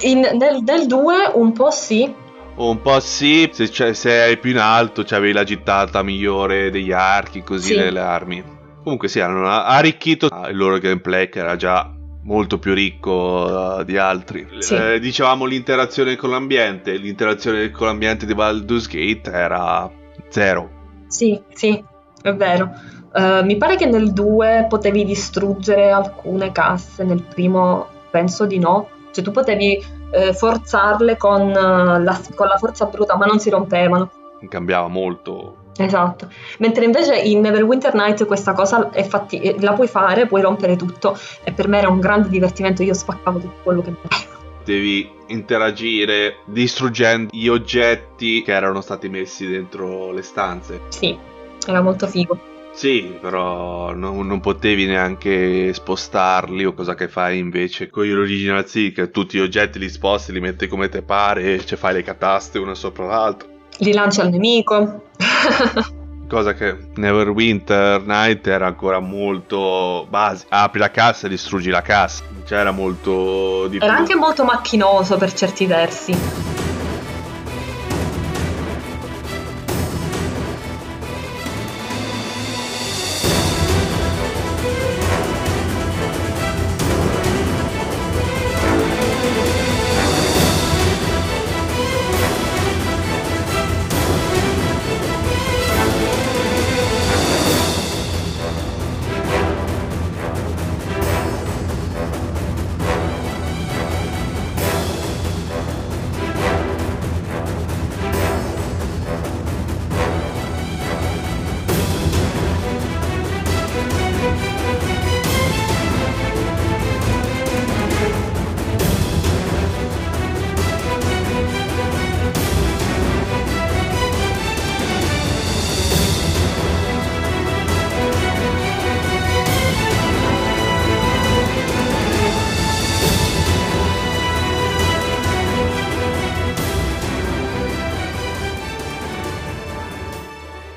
[0.00, 2.12] in, nel, nel 2 un po' sì
[2.56, 6.92] un po' sì, se, cioè, se eri più in alto c'avevi la gittata migliore degli
[6.92, 7.78] archi, così sì.
[7.78, 8.42] delle armi.
[8.82, 11.92] Comunque sì, hanno arricchito il loro gameplay che era già
[12.22, 14.46] molto più ricco uh, di altri.
[14.58, 14.74] Sì.
[14.74, 19.90] Eh, dicevamo l'interazione con l'ambiente, l'interazione con l'ambiente di Baldur's Gate era
[20.28, 20.70] zero.
[21.08, 21.82] Sì, sì,
[22.22, 22.70] è vero.
[23.12, 28.88] Uh, mi pare che nel 2 potevi distruggere alcune casse, nel primo penso di no.
[29.10, 33.50] Cioè tu potevi eh, forzarle con eh, la, con la forza bruta, ma non si
[33.50, 34.10] rompevano.
[34.48, 40.26] Cambiava molto Esatto, mentre invece in Neverwinter Night questa cosa fatti- eh, la puoi fare,
[40.26, 43.90] puoi rompere tutto e per me era un grande divertimento, io spaccavo tutto quello che
[43.90, 44.44] volevo.
[44.64, 50.80] Devi interagire distruggendo gli oggetti che erano stati messi dentro le stanze.
[50.88, 51.16] Sì,
[51.66, 52.54] era molto figo.
[52.76, 58.68] Sì, però non, non, potevi neanche spostarli o cosa che fai invece con gli original
[58.68, 61.94] sì, che tutti gli oggetti li sposti, li metti come te pare e ci fai
[61.94, 63.48] le cataste una sopra l'altra.
[63.78, 65.04] Li lanci al nemico.
[66.28, 70.44] cosa che Neverwinter Night era ancora molto base.
[70.50, 72.24] Apri la cassa e distruggi la cassa.
[72.44, 76.55] C'era molto di Era anche molto macchinoso per certi versi.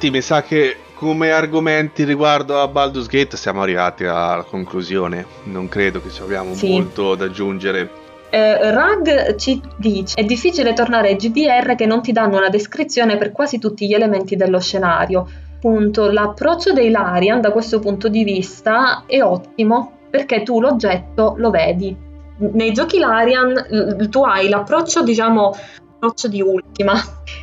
[0.10, 5.26] Mi sa che come argomenti riguardo a Baldur's Gate siamo arrivati alla conclusione.
[5.46, 6.72] Non credo che ci abbiamo sì.
[6.72, 7.90] molto da aggiungere.
[8.30, 13.18] Eh, Rag ci dice: È difficile tornare ai GDR che non ti danno una descrizione
[13.18, 15.28] per quasi tutti gli elementi dello scenario.
[15.56, 21.50] Appunto, l'approccio dei Larian da questo punto di vista è ottimo perché tu l'oggetto lo
[21.50, 21.96] vedi.
[22.38, 25.54] Nei giochi Larian tu hai l'approccio, diciamo,
[26.00, 26.94] approccio di ultima,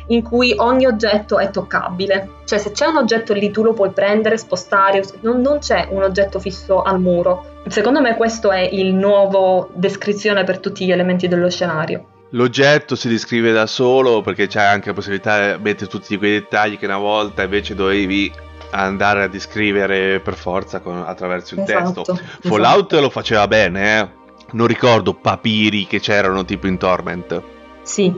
[0.07, 2.39] in cui ogni oggetto è toccabile.
[2.45, 6.01] Cioè se c'è un oggetto lì tu lo puoi prendere, spostare, non, non c'è un
[6.01, 7.61] oggetto fisso al muro.
[7.67, 12.15] Secondo me questo è il nuovo descrizione per tutti gli elementi dello scenario.
[12.31, 16.77] L'oggetto si descrive da solo perché c'è anche la possibilità di mettere tutti quei dettagli
[16.77, 18.29] che una volta invece dovevi
[18.71, 22.15] andare a descrivere per forza con, attraverso il esatto, testo.
[22.41, 23.01] Fallout esatto.
[23.01, 24.09] lo faceva bene, eh?
[24.51, 27.41] Non ricordo papiri che c'erano tipo in Torment.
[27.87, 28.13] Sì,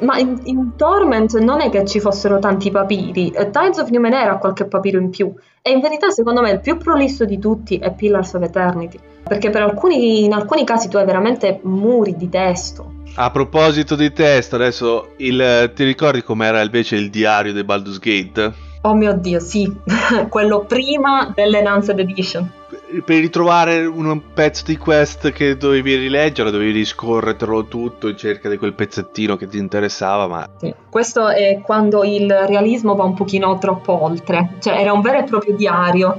[0.00, 4.32] ma in, in, Torment non è che ci fossero tanti papiri, eh, Tides of Numenera
[4.32, 5.32] ha qualche papiro in più
[5.62, 9.50] e in verità secondo me il più prolisso di tutti è Pillars of Eternity, perché
[9.50, 13.02] per alcuni, in alcuni casi tu hai veramente muri di testo.
[13.16, 18.52] A proposito di testo, adesso il, ti ricordi com'era invece il diario di Baldur's Gate?
[18.82, 19.72] Oh mio dio, sì,
[20.28, 22.50] quello prima dell'Enhanced Edition
[23.02, 28.56] per ritrovare un pezzo di quest che dovevi rileggere, dovevi riscorrerlo tutto in cerca di
[28.56, 30.48] quel pezzettino che ti interessava, ma...
[30.58, 35.18] Sì, questo è quando il realismo va un pochino troppo oltre, cioè era un vero
[35.18, 36.18] e proprio diario.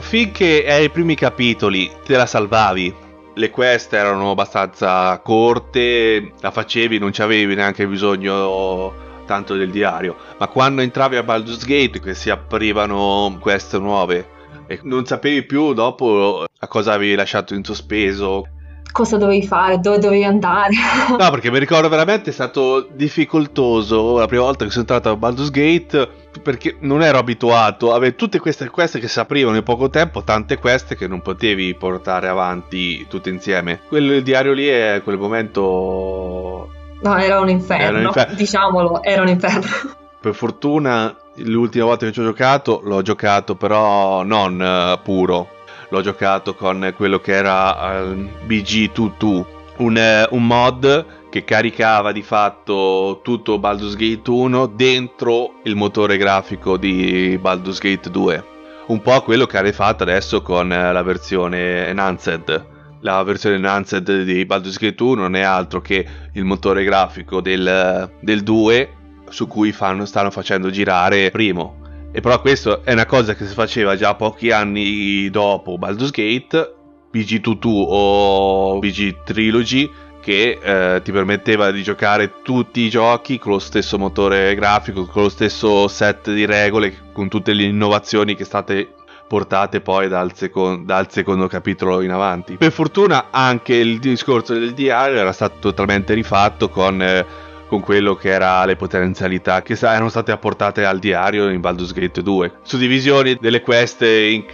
[0.00, 2.94] Finché ai primi capitoli te la salvavi,
[3.34, 10.16] le quest erano abbastanza corte, la facevi, non ci avevi neanche bisogno tanto del diario,
[10.38, 14.32] ma quando entravi a Baldur's Gate che si aprivano quest nuove
[14.66, 18.46] e non sapevi più dopo a cosa avevi lasciato in sospeso.
[18.92, 20.72] Cosa dovevi fare, dove dovevi andare.
[21.18, 25.16] no, perché mi ricordo veramente è stato difficoltoso la prima volta che sono entrato a
[25.16, 29.90] Baldur's Gate perché non ero abituato, avevo tutte queste queste che si aprivano in poco
[29.90, 33.80] tempo, tante queste che non potevi portare avanti tutte insieme.
[33.88, 36.70] Quel diario lì è quel momento...
[37.02, 38.34] No, era un inferno, era un inferno.
[38.34, 39.66] diciamolo, era un inferno.
[40.24, 45.50] Per fortuna l'ultima volta che ci ho giocato l'ho giocato però non uh, puro,
[45.90, 49.44] l'ho giocato con quello che era uh, BG22,
[49.76, 56.16] un, uh, un mod che caricava di fatto tutto Baldur's Gate 1 dentro il motore
[56.16, 58.44] grafico di Baldur's Gate 2.
[58.86, 62.66] Un po' quello che avete fatto adesso con la versione Enhanced.
[63.00, 68.10] La versione Enhanced di Baldur's Gate 1 non è altro che il motore grafico del,
[68.22, 71.82] del 2 su cui fanno, stanno facendo girare primo.
[72.12, 76.74] E però questo è una cosa che si faceva già pochi anni dopo Baldur's Gate,
[77.12, 83.58] BG22 o BG Trilogy, che eh, ti permetteva di giocare tutti i giochi con lo
[83.58, 88.88] stesso motore grafico, con lo stesso set di regole, con tutte le innovazioni che state
[89.28, 92.56] portate poi dal, secon- dal, secondo capitolo in avanti.
[92.56, 97.26] Per fortuna anche il discorso del diario era stato totalmente rifatto con eh,
[97.68, 102.22] con quello che era le potenzialità che erano state apportate al diario in Baldur's Gate
[102.22, 102.52] 2.
[102.62, 104.04] Suddivisioni delle quest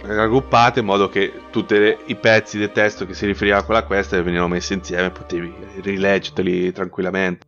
[0.03, 4.21] raggruppate in modo che tutti i pezzi del testo che si riferivano a quella quest
[4.21, 7.45] venivano messi insieme e potevi rileggerli tranquillamente.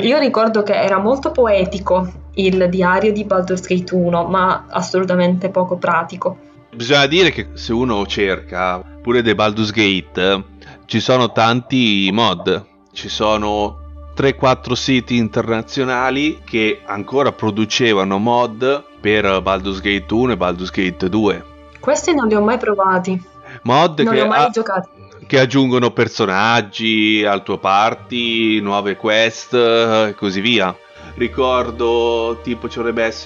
[0.00, 5.76] Io ricordo che era molto poetico il diario di Baldur's Gate 1, ma assolutamente poco
[5.76, 6.38] pratico.
[6.74, 10.44] Bisogna dire che se uno cerca pure dei Baldur's Gate,
[10.86, 12.64] ci sono tanti mod.
[12.92, 13.81] Ci sono
[14.16, 21.44] 3-4 siti internazionali che ancora producevano mod per Baldur's Gate 1 e Baldur's Gate 2.
[21.80, 23.20] Questi non li ho mai provati.
[23.62, 24.88] Mod non che, li ho mai a- giocati.
[25.26, 30.76] che aggiungono personaggi al tuo party, nuove quest e così via.
[31.14, 32.68] Ricordo tipo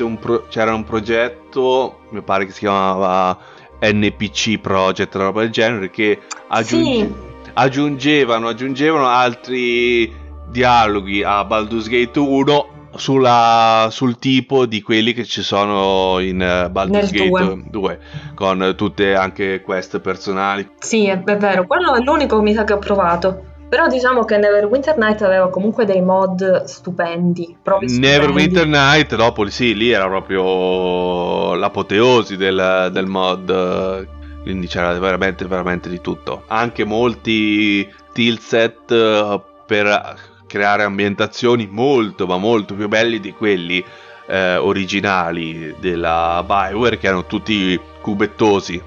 [0.01, 3.37] un pro- c'era un progetto, mi pare che si chiamava
[3.81, 7.13] NPC Project, una roba del genere, che aggiunge- sì.
[7.55, 10.13] aggiungevano, aggiungevano altri
[10.51, 16.71] dialoghi a Baldur's Gate 1 sulla, sul tipo di quelli che ci sono in uh,
[16.71, 17.63] Baldur's Nel Gate 2.
[17.71, 18.01] 2.
[18.35, 20.69] con tutte anche queste personali.
[20.79, 23.55] Sì, è, è vero, quello è l'unico mi sa che ho provato.
[23.69, 27.57] Però diciamo che Neverwinter Night aveva comunque dei mod stupendi.
[27.81, 34.09] Neverwinter Night, dopo sì, lì era proprio l'apoteosi del, del mod.
[34.43, 36.45] Quindi c'era veramente, veramente di tutto.
[36.47, 43.85] Anche molti tilset eh, per creare ambientazioni molto ma molto più belli di quelli
[44.27, 48.83] eh, originali della Bioware che erano tutti cubettosi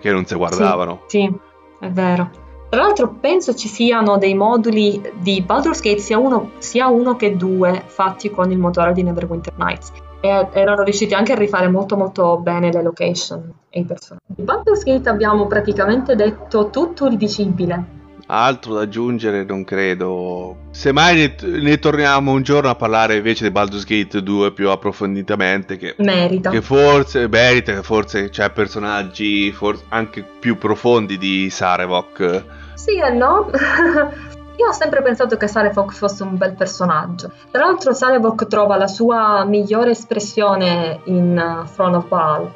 [0.00, 1.02] che non si guardavano.
[1.06, 2.30] Sì, sì, è vero.
[2.70, 7.36] Tra l'altro penso ci siano dei moduli di Baldur's Gate sia uno, sia uno che
[7.36, 9.92] due fatti con il motore di Neverwinter Nights.
[10.20, 14.24] e erano riusciti anche a rifare molto molto bene le location e i personaggi.
[14.26, 17.98] Di Baldur's Gate abbiamo praticamente detto tutto il dicibile.
[18.32, 20.68] Altro da aggiungere non credo.
[20.70, 25.76] Semmai ne, ne, torniamo un giorno a parlare invece di Baldur's Gate 2 più approfonditamente.
[25.76, 26.50] Che merita.
[26.50, 32.44] Che forse merita, che forse c'è personaggi forse anche più profondi di Sarevok.
[32.74, 33.50] Sì e no.
[34.60, 37.32] Io ho sempre pensato che Sarevok fosse un bel personaggio.
[37.50, 42.52] Tra l'altro Sarevok trova la sua migliore espressione in uh, Throne of Baal.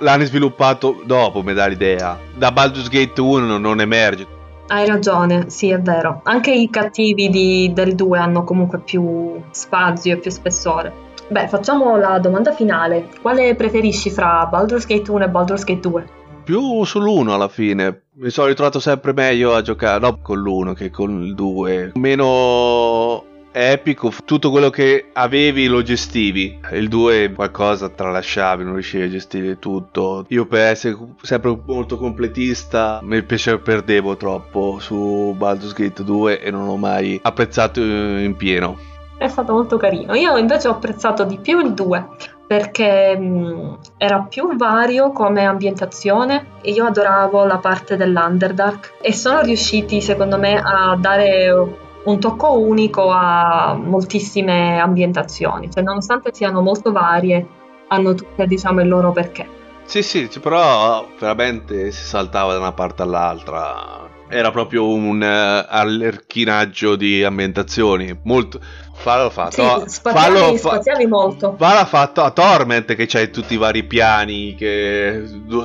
[0.00, 2.18] L'hanno sviluppato dopo, mi dà l'idea.
[2.34, 4.40] Da Baldur's Gate 1 non emerge.
[4.68, 6.20] Hai ragione, sì, è vero.
[6.24, 11.10] Anche i cattivi di, del 2 hanno comunque più spazio e più spessore.
[11.28, 13.08] Beh, facciamo la domanda finale.
[13.20, 16.08] Quale preferisci fra Baldur's Gate 1 e Baldur's Gate 2?
[16.44, 18.02] Più sull'1 alla fine.
[18.14, 21.92] Mi sono ritrovato sempre meglio a giocare, no con l'1 che con il 2.
[21.94, 26.58] Meno epico, tutto quello che avevi lo gestivi.
[26.72, 30.24] Il 2 qualcosa tralasciavi, non riuscivi a gestire tutto.
[30.28, 36.50] Io per essere sempre molto completista mi piaceva perdevo troppo su Baldur's Gate 2 e
[36.50, 38.90] non ho mai apprezzato in pieno.
[39.18, 40.14] È stato molto carino.
[40.14, 42.06] Io invece ho apprezzato di più il 2
[42.46, 49.40] perché mh, era più vario come ambientazione e io adoravo la parte dell'Underdark e sono
[49.40, 56.90] riusciti secondo me a dare un tocco unico a moltissime ambientazioni, cioè nonostante siano molto
[56.90, 57.46] varie,
[57.88, 59.60] hanno tutte diciamo il loro perché.
[59.84, 64.10] Sì, sì, però veramente si saltava da una parte all'altra.
[64.28, 68.18] Era proprio un uh, allerchinaggio di ambientazioni.
[68.22, 68.58] Molto.
[68.94, 69.80] Fallo fatto.
[69.80, 71.54] Sì, spaziavi, fallo, spaziavi molto.
[71.58, 75.22] Fallo fatto a Torment che c'hai tutti i vari piani che,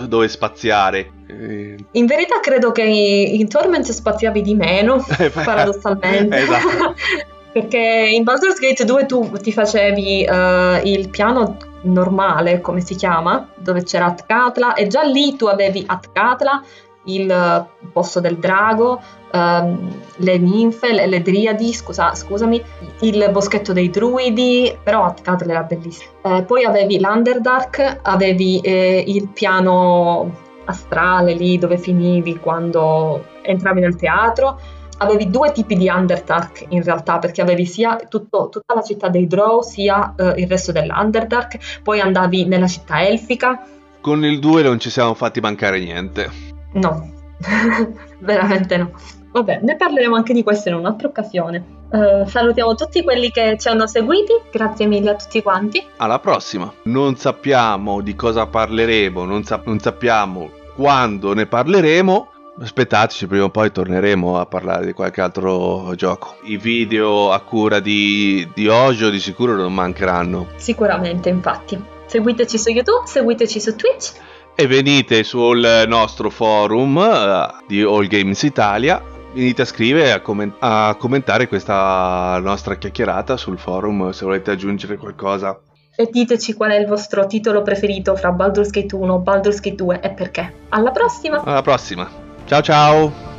[0.07, 1.11] dove spaziare.
[1.29, 6.37] In verità credo che in Torment spaziavi di meno, paradossalmente.
[6.37, 6.95] esatto.
[7.51, 13.49] Perché in Baldur's Gate 2 tu ti facevi uh, il piano normale, come si chiama,
[13.55, 16.63] dove c'era Atkatla, e già lì tu avevi Atkatla,
[17.05, 19.01] il posto del drago,
[19.31, 22.63] um, le ninfe, le, le driadi, scusa, scusami,
[22.99, 26.11] il boschetto dei druidi, però Atkatla era bellissimo.
[26.23, 33.95] Eh, poi avevi l'Underdark, avevi eh, il piano astrale lì dove finivi quando entravi nel
[33.95, 34.59] teatro.
[34.99, 39.27] Avevi due tipi di Underdark in realtà, perché avevi sia tutto, tutta la città dei
[39.27, 43.63] Drow, sia uh, il resto dell'Underdark, poi andavi nella città elfica.
[44.01, 46.29] Con il 2 non ci siamo fatti mancare niente.
[46.73, 47.11] No,
[48.19, 48.91] veramente no.
[49.31, 51.75] Vabbè, ne parleremo anche di questo in un'altra occasione.
[51.89, 55.85] Uh, salutiamo tutti quelli che ci hanno seguiti, grazie mille a tutti quanti.
[55.97, 56.73] Alla prossima.
[56.83, 62.31] Non sappiamo di cosa parleremo, non, sa- non sappiamo quando ne parleremo.
[62.59, 66.37] Aspettateci, prima o poi torneremo a parlare di qualche altro gioco.
[66.43, 70.47] I video a cura di, di Ojo di sicuro non mancheranno.
[70.55, 71.83] Sicuramente, infatti.
[72.05, 74.13] Seguiteci su YouTube, seguiteci su Twitch.
[74.55, 80.55] E venite sul nostro forum uh, di All Games Italia venite a scrivere a, comment-
[80.59, 85.59] a commentare questa nostra chiacchierata sul forum se volete aggiungere qualcosa.
[85.99, 89.99] E diteci qual è il vostro titolo preferito fra Baldur's Gate 1, Baldur's Gate 2
[89.99, 90.53] e perché.
[90.69, 91.41] Alla prossima!
[91.43, 92.07] Alla prossima!
[92.45, 93.36] Ciao ciao!